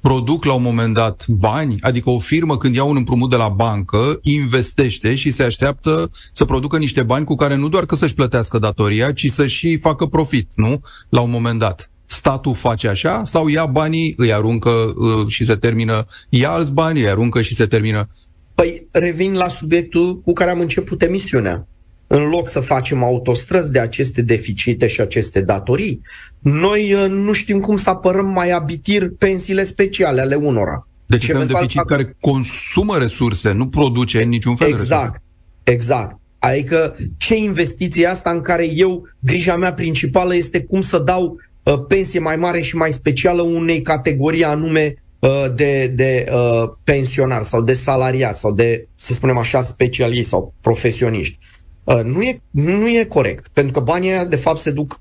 produc 0.00 0.44
la 0.44 0.52
un 0.52 0.62
moment 0.62 0.94
dat 0.94 1.24
bani, 1.28 1.76
adică 1.80 2.10
o 2.10 2.18
firmă 2.18 2.56
când 2.56 2.74
ia 2.74 2.84
un 2.84 2.96
împrumut 2.96 3.30
de 3.30 3.36
la 3.36 3.48
bancă, 3.48 4.18
investește 4.22 5.14
și 5.14 5.30
se 5.30 5.42
așteaptă 5.42 6.10
să 6.32 6.44
producă 6.44 6.78
niște 6.78 7.02
bani 7.02 7.24
cu 7.24 7.34
care 7.34 7.56
nu 7.56 7.68
doar 7.68 7.86
că 7.86 7.94
să-și 7.94 8.14
plătească 8.14 8.58
datoria, 8.58 9.12
ci 9.12 9.30
să 9.30 9.46
și 9.46 9.76
facă 9.76 10.06
profit, 10.06 10.50
nu? 10.54 10.80
La 11.08 11.20
un 11.20 11.30
moment 11.30 11.58
dat. 11.58 11.90
Statul 12.06 12.54
face 12.54 12.88
așa 12.88 13.24
sau 13.24 13.48
ia 13.48 13.66
banii, 13.66 14.14
îi 14.16 14.32
aruncă 14.32 14.70
uh, 14.70 15.26
și 15.28 15.44
se 15.44 15.54
termină, 15.54 16.04
ia 16.28 16.50
alți 16.50 16.72
bani, 16.72 17.00
îi 17.00 17.08
aruncă 17.08 17.40
și 17.40 17.54
se 17.54 17.66
termină? 17.66 18.08
Păi 18.54 18.88
revin 18.90 19.34
la 19.34 19.48
subiectul 19.48 20.20
cu 20.20 20.32
care 20.32 20.50
am 20.50 20.60
început 20.60 21.02
emisiunea 21.02 21.68
în 22.12 22.28
loc 22.28 22.48
să 22.48 22.60
facem 22.60 23.02
autostrăzi 23.02 23.72
de 23.72 23.78
aceste 23.78 24.22
deficite 24.22 24.86
și 24.86 25.00
aceste 25.00 25.40
datorii, 25.40 26.00
noi 26.38 26.92
uh, 26.92 27.08
nu 27.08 27.32
știm 27.32 27.60
cum 27.60 27.76
să 27.76 27.90
apărăm 27.90 28.26
mai 28.26 28.50
abitir 28.50 29.10
pensiile 29.18 29.62
speciale 29.62 30.20
ale 30.20 30.34
unora. 30.34 30.88
Deci 31.06 31.22
este 31.22 31.36
un 31.36 31.46
deficit 31.46 31.76
fac... 31.76 31.86
care 31.86 32.16
consumă 32.20 32.98
resurse, 32.98 33.52
nu 33.52 33.68
produce 33.68 34.22
în 34.22 34.28
niciun 34.28 34.56
fel 34.56 34.68
Exact, 34.68 35.02
resurse. 35.02 35.22
exact. 35.64 36.18
Adică 36.38 36.96
ce 37.16 37.36
investiție 37.36 38.06
asta 38.06 38.30
în 38.30 38.40
care 38.40 38.68
eu, 38.74 39.08
grija 39.18 39.56
mea 39.56 39.72
principală 39.72 40.34
este 40.34 40.62
cum 40.62 40.80
să 40.80 40.98
dau 40.98 41.36
uh, 41.62 41.84
pensie 41.88 42.20
mai 42.20 42.36
mare 42.36 42.60
și 42.60 42.76
mai 42.76 42.92
specială 42.92 43.42
unei 43.42 43.82
categorii 43.82 44.44
anume 44.44 45.02
uh, 45.18 45.44
de, 45.54 45.86
de 45.86 46.26
uh, 46.32 46.68
pensionari 46.84 47.44
sau 47.44 47.62
de 47.62 47.72
salariați 47.72 48.40
sau 48.40 48.52
de, 48.52 48.88
să 48.96 49.12
spunem 49.12 49.38
așa, 49.38 49.62
specialiști 49.62 50.30
sau 50.30 50.54
profesioniști. 50.60 51.38
Uh, 51.84 52.00
nu, 52.04 52.22
e, 52.22 52.40
nu 52.50 52.88
e 52.88 53.04
corect, 53.04 53.48
pentru 53.48 53.72
că 53.72 53.80
banii 53.80 54.10
aia 54.10 54.24
de 54.24 54.36
fapt 54.36 54.58
se 54.58 54.70
duc 54.70 55.00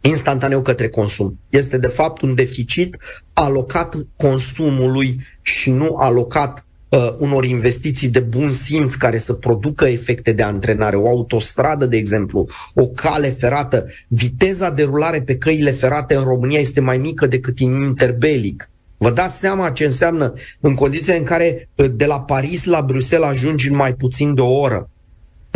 instantaneu 0.00 0.62
către 0.62 0.88
consum. 0.88 1.38
Este 1.48 1.78
de 1.78 1.86
fapt 1.86 2.20
un 2.20 2.34
deficit 2.34 2.96
alocat 3.32 3.94
consumului 4.16 5.20
și 5.42 5.70
nu 5.70 5.96
alocat 5.96 6.66
uh, 6.88 7.14
unor 7.18 7.44
investiții 7.44 8.08
de 8.08 8.20
bun 8.20 8.50
simț 8.50 8.94
care 8.94 9.18
să 9.18 9.32
producă 9.32 9.86
efecte 9.86 10.32
de 10.32 10.42
antrenare. 10.42 10.96
O 10.96 11.08
autostradă, 11.08 11.86
de 11.86 11.96
exemplu, 11.96 12.48
o 12.74 12.86
cale 12.86 13.28
ferată, 13.28 13.86
viteza 14.08 14.70
de 14.70 14.82
rulare 14.82 15.22
pe 15.22 15.36
căile 15.36 15.70
ferate 15.70 16.14
în 16.14 16.24
România 16.24 16.58
este 16.58 16.80
mai 16.80 16.98
mică 16.98 17.26
decât 17.26 17.58
în 17.58 17.82
interbelic. 17.82 18.70
Vă 18.96 19.10
dați 19.10 19.38
seama 19.38 19.70
ce 19.70 19.84
înseamnă 19.84 20.32
în 20.60 20.74
condiții 20.74 21.18
în 21.18 21.24
care 21.24 21.68
uh, 21.74 21.86
de 21.94 22.06
la 22.06 22.20
Paris 22.20 22.64
la 22.64 22.82
Bruxelles 22.82 23.28
ajungi 23.28 23.68
în 23.68 23.76
mai 23.76 23.94
puțin 23.94 24.34
de 24.34 24.40
o 24.40 24.58
oră 24.60 24.90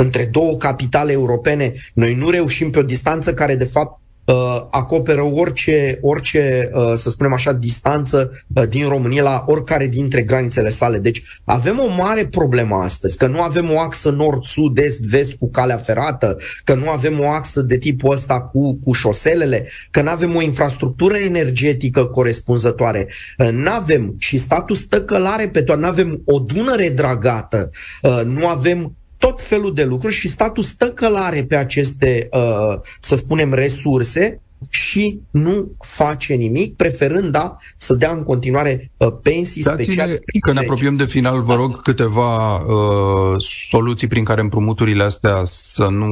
între 0.01 0.29
două 0.33 0.57
capitale 0.57 1.13
europene, 1.13 1.73
noi 1.95 2.15
nu 2.15 2.31
reușim 2.31 2.71
pe 2.71 2.79
o 2.79 2.83
distanță 2.83 3.35
care 3.35 3.55
de 3.55 3.65
fapt 3.65 4.01
uh, 4.25 4.67
acoperă 4.71 5.23
orice, 5.23 5.99
orice 6.01 6.71
uh, 6.73 6.93
să 6.95 7.11
spunem 7.11 7.33
așa, 7.33 7.53
distanță 7.53 8.31
uh, 8.55 8.69
din 8.69 8.89
România 8.89 9.23
la 9.23 9.45
oricare 9.47 9.87
dintre 9.87 10.23
granițele 10.23 10.69
sale. 10.69 10.99
Deci 10.99 11.23
avem 11.45 11.79
o 11.79 11.95
mare 11.95 12.27
problemă 12.27 12.77
astăzi, 12.77 13.17
că 13.17 13.27
nu 13.27 13.43
avem 13.43 13.71
o 13.71 13.79
axă 13.79 14.11
nord-sud, 14.11 14.79
est-vest 14.79 15.33
cu 15.33 15.51
calea 15.51 15.77
ferată, 15.77 16.37
că 16.65 16.75
nu 16.75 16.89
avem 16.89 17.21
o 17.21 17.29
axă 17.29 17.61
de 17.61 17.77
tipul 17.77 18.13
ăsta 18.13 18.41
cu, 18.41 18.79
cu 18.85 18.93
șoselele, 18.93 19.69
că 19.91 20.03
nu 20.03 20.11
avem 20.11 20.35
o 20.35 20.43
infrastructură 20.43 21.17
energetică 21.17 22.05
corespunzătoare, 22.05 23.09
uh, 23.39 23.51
nu 23.51 23.71
avem 23.71 24.15
și 24.19 24.39
statul 24.39 24.77
stă 24.77 25.03
călare 25.03 25.49
pe 25.49 25.63
toate, 25.63 25.81
nu 25.81 25.87
avem 25.87 26.23
o 26.25 26.39
Dunăre 26.39 26.89
dragată, 26.89 27.71
uh, 28.03 28.23
nu 28.25 28.47
avem 28.47 28.95
tot 29.21 29.43
felul 29.43 29.75
de 29.75 29.85
lucruri 29.85 30.15
și 30.15 30.29
statul 30.29 30.63
stă 30.63 30.91
călare 30.91 31.45
pe 31.45 31.57
aceste, 31.57 32.29
uh, 32.33 32.79
să 33.01 33.17
spunem, 33.17 33.53
resurse 33.53 34.41
și 34.69 35.21
nu 35.31 35.71
face 35.79 36.35
nimic, 36.35 36.77
preferând, 36.77 37.33
da, 37.33 37.57
să 37.77 37.95
dea 37.95 38.11
în 38.11 38.23
continuare 38.23 38.91
uh, 38.97 39.09
pensii 39.23 39.63
Dați-ne, 39.63 39.83
speciale. 39.83 40.21
Că 40.41 40.53
ne 40.53 40.59
apropiem 40.59 40.97
de 40.97 41.05
final, 41.05 41.43
vă 41.43 41.55
rog 41.55 41.83
câteva 41.83 42.57
uh, 42.57 43.43
soluții 43.69 44.07
prin 44.07 44.25
care 44.25 44.41
împrumuturile 44.41 45.03
astea 45.03 45.43
să 45.45 45.87
nu 45.87 46.09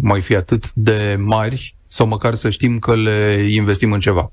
mai 0.00 0.20
fie 0.20 0.36
atât 0.36 0.72
de 0.72 1.16
mari 1.18 1.76
sau 1.88 2.06
măcar 2.06 2.34
să 2.34 2.50
știm 2.50 2.78
că 2.78 2.96
le 2.96 3.46
investim 3.50 3.92
în 3.92 4.00
ceva. 4.00 4.30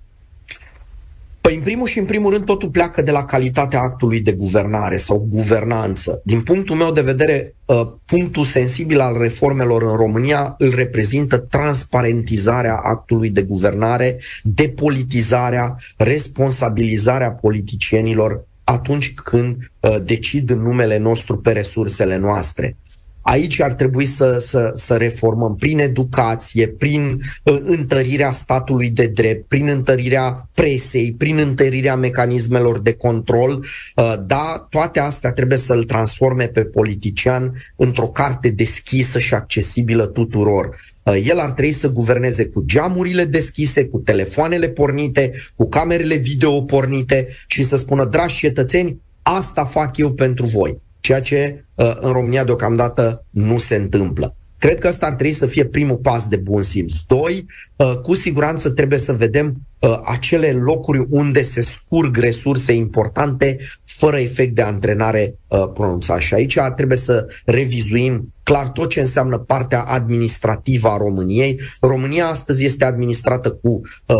Păi, 1.41 1.55
în 1.55 1.61
primul 1.61 1.87
și 1.87 1.99
în 1.99 2.05
primul 2.05 2.31
rând, 2.31 2.45
totul 2.45 2.69
pleacă 2.69 3.01
de 3.01 3.11
la 3.11 3.25
calitatea 3.25 3.79
actului 3.79 4.19
de 4.19 4.31
guvernare 4.31 4.97
sau 4.97 5.27
guvernanță. 5.29 6.21
Din 6.25 6.41
punctul 6.41 6.75
meu 6.75 6.91
de 6.91 7.01
vedere, 7.01 7.55
ă, 7.69 7.99
punctul 8.05 8.43
sensibil 8.43 8.99
al 8.99 9.17
reformelor 9.17 9.83
în 9.83 9.95
România 9.95 10.55
îl 10.57 10.75
reprezintă 10.75 11.37
transparentizarea 11.37 12.75
actului 12.75 13.29
de 13.29 13.41
guvernare, 13.41 14.19
depolitizarea, 14.43 15.75
responsabilizarea 15.97 17.31
politicienilor 17.31 18.45
atunci 18.63 19.13
când 19.13 19.55
uh, 19.79 19.97
decid 20.03 20.49
în 20.49 20.61
numele 20.61 20.97
nostru 20.97 21.37
pe 21.37 21.51
resursele 21.51 22.17
noastre. 22.17 22.77
Aici 23.21 23.59
ar 23.61 23.73
trebui 23.73 24.05
să, 24.05 24.37
să, 24.39 24.71
să 24.75 24.95
reformăm 24.95 25.55
prin 25.55 25.79
educație, 25.79 26.67
prin 26.67 27.21
uh, 27.43 27.57
întărirea 27.61 28.31
statului 28.31 28.89
de 28.89 29.05
drept, 29.07 29.47
prin 29.47 29.67
întărirea 29.67 30.49
presei, 30.53 31.13
prin 31.17 31.37
întărirea 31.37 31.95
mecanismelor 31.95 32.79
de 32.79 32.93
control. 32.93 33.65
Uh, 33.95 34.13
da, 34.25 34.67
toate 34.69 34.99
astea 34.99 35.31
trebuie 35.31 35.57
să-l 35.57 35.83
transforme 35.83 36.47
pe 36.47 36.63
politician 36.63 37.53
într-o 37.75 38.07
carte 38.07 38.49
deschisă 38.49 39.19
și 39.19 39.33
accesibilă 39.33 40.05
tuturor. 40.05 40.79
Uh, 41.03 41.21
el 41.25 41.39
ar 41.39 41.51
trebui 41.51 41.71
să 41.71 41.91
guverneze 41.91 42.45
cu 42.45 42.63
geamurile 42.65 43.25
deschise, 43.25 43.85
cu 43.85 43.97
telefoanele 43.97 44.69
pornite, 44.69 45.31
cu 45.55 45.69
camerele 45.69 46.15
video 46.15 46.61
pornite 46.61 47.27
și 47.47 47.63
să 47.63 47.75
spună, 47.75 48.05
dragi 48.05 48.35
cetățeni, 48.35 49.01
asta 49.21 49.65
fac 49.65 49.97
eu 49.97 50.11
pentru 50.11 50.45
voi 50.45 50.81
ceea 51.01 51.21
ce 51.21 51.65
uh, 51.75 51.91
în 51.99 52.11
România 52.11 52.43
deocamdată 52.43 53.25
nu 53.29 53.57
se 53.57 53.75
întâmplă. 53.75 54.35
Cred 54.57 54.79
că 54.79 54.87
ăsta 54.87 55.05
ar 55.05 55.13
trebui 55.13 55.33
să 55.33 55.45
fie 55.45 55.65
primul 55.65 55.95
pas 55.95 56.27
de 56.27 56.35
bun 56.35 56.61
simț. 56.61 56.93
Doi, 57.07 57.45
uh, 57.45 57.70
cu 58.01 58.13
siguranță 58.13 58.69
trebuie 58.69 58.99
să 58.99 59.13
vedem 59.13 59.55
uh, 59.79 59.99
acele 60.03 60.51
locuri 60.51 61.05
unde 61.09 61.41
se 61.41 61.61
scurg 61.61 62.17
resurse 62.17 62.73
importante 62.73 63.57
fără 63.85 64.17
efect 64.19 64.55
de 64.55 64.61
antrenare 64.61 65.35
uh, 65.47 65.69
pronunțat. 65.73 66.19
Și 66.19 66.33
aici 66.33 66.57
trebuie 66.75 66.97
să 66.97 67.27
revizuim 67.45 68.33
clar 68.43 68.67
tot 68.67 68.89
ce 68.89 68.99
înseamnă 68.99 69.37
partea 69.37 69.81
administrativă 69.81 70.87
a 70.87 70.97
României. 70.97 71.59
România 71.79 72.27
astăzi 72.27 72.65
este 72.65 72.85
administrată 72.85 73.51
cu 73.51 73.81
uh, 74.05 74.19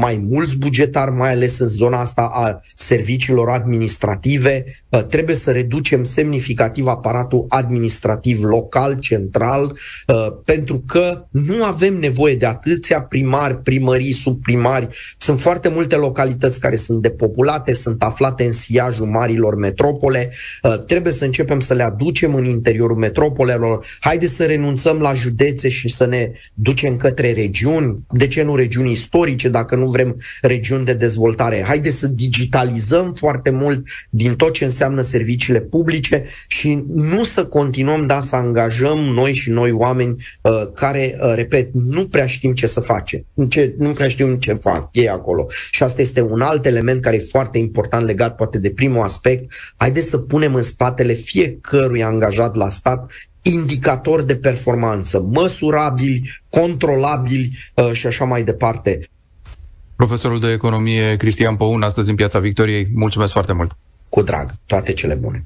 mai 0.00 0.26
mulți 0.28 0.56
bugetari, 0.56 1.10
mai 1.10 1.30
ales 1.30 1.58
în 1.58 1.68
zona 1.68 2.00
asta 2.00 2.30
a 2.32 2.60
serviciilor 2.76 3.48
administrative. 3.48 4.64
Uh, 4.88 5.02
trebuie 5.02 5.36
să 5.36 5.50
reducem 5.50 6.04
semnificativ 6.04 6.86
aparatul 6.86 7.44
administrativ 7.48 8.42
local, 8.42 8.98
central, 8.98 9.76
uh, 10.06 10.26
pentru 10.44 10.82
că 10.86 11.26
nu 11.30 11.64
avem 11.64 11.98
nevoie 11.98 12.34
de 12.34 12.46
atâția 12.46 13.01
primari, 13.08 13.56
primării, 13.56 14.12
subprimari. 14.12 14.88
Sunt 15.16 15.40
foarte 15.40 15.68
multe 15.68 15.96
localități 15.96 16.60
care 16.60 16.76
sunt 16.76 17.02
depopulate, 17.02 17.72
sunt 17.72 18.02
aflate 18.02 18.44
în 18.44 18.52
siajul 18.52 19.06
marilor 19.06 19.54
metropole. 19.54 20.30
Uh, 20.62 20.78
trebuie 20.78 21.12
să 21.12 21.24
începem 21.24 21.60
să 21.60 21.74
le 21.74 21.82
aducem 21.82 22.34
în 22.34 22.44
interiorul 22.44 22.96
metropolelor. 22.96 23.86
Haideți 24.00 24.34
să 24.34 24.44
renunțăm 24.44 24.98
la 24.98 25.14
județe 25.14 25.68
și 25.68 25.88
să 25.88 26.06
ne 26.06 26.30
ducem 26.54 26.96
către 26.96 27.32
regiuni. 27.32 27.98
De 28.10 28.26
ce 28.26 28.42
nu 28.42 28.56
regiuni 28.56 28.90
istorice 28.90 29.48
dacă 29.48 29.76
nu 29.76 29.86
vrem 29.88 30.16
regiuni 30.40 30.84
de 30.84 30.92
dezvoltare? 30.92 31.62
Haideți 31.66 31.96
să 31.96 32.06
digitalizăm 32.06 33.14
foarte 33.18 33.50
mult 33.50 33.86
din 34.10 34.36
tot 34.36 34.52
ce 34.52 34.64
înseamnă 34.64 35.00
serviciile 35.00 35.60
publice 35.60 36.24
și 36.46 36.82
nu 36.94 37.22
să 37.22 37.44
continuăm 37.44 38.06
da, 38.06 38.20
să 38.20 38.36
angajăm 38.36 38.98
noi 38.98 39.32
și 39.32 39.50
noi 39.50 39.70
oameni 39.70 40.16
uh, 40.40 40.52
care, 40.74 41.18
uh, 41.20 41.32
repet, 41.34 41.68
nu 41.72 42.06
prea 42.06 42.26
știm 42.26 42.54
ce 42.54 42.66
să 42.66 42.80
facem, 42.80 42.91
ce, 43.00 43.74
nu 43.78 43.90
prea 43.90 44.08
știm 44.08 44.36
ce 44.36 44.52
fac 44.52 44.88
ei 44.92 45.08
acolo. 45.08 45.46
Și 45.70 45.82
asta 45.82 46.00
este 46.00 46.20
un 46.20 46.40
alt 46.40 46.66
element 46.66 47.02
care 47.02 47.16
e 47.16 47.28
foarte 47.30 47.58
important 47.58 48.06
legat 48.06 48.36
poate 48.36 48.58
de 48.58 48.70
primul 48.70 49.02
aspect. 49.02 49.52
Haideți 49.76 50.08
să 50.08 50.18
punem 50.18 50.54
în 50.54 50.62
spatele 50.62 51.12
fiecărui 51.12 52.02
angajat 52.02 52.54
la 52.54 52.68
stat 52.68 53.10
indicatori 53.42 54.26
de 54.26 54.36
performanță, 54.36 55.20
măsurabili, 55.20 56.42
controlabili 56.50 57.58
uh, 57.74 57.90
și 57.92 58.06
așa 58.06 58.24
mai 58.24 58.42
departe. 58.42 59.08
Profesorul 59.96 60.40
de 60.40 60.50
economie 60.50 61.16
Cristian 61.16 61.56
Păun, 61.56 61.82
astăzi 61.82 62.10
în 62.10 62.16
Piața 62.16 62.38
Victoriei, 62.38 62.88
mulțumesc 62.94 63.32
foarte 63.32 63.52
mult! 63.52 63.76
Cu 64.08 64.22
drag, 64.22 64.50
toate 64.66 64.92
cele 64.92 65.14
bune! 65.14 65.44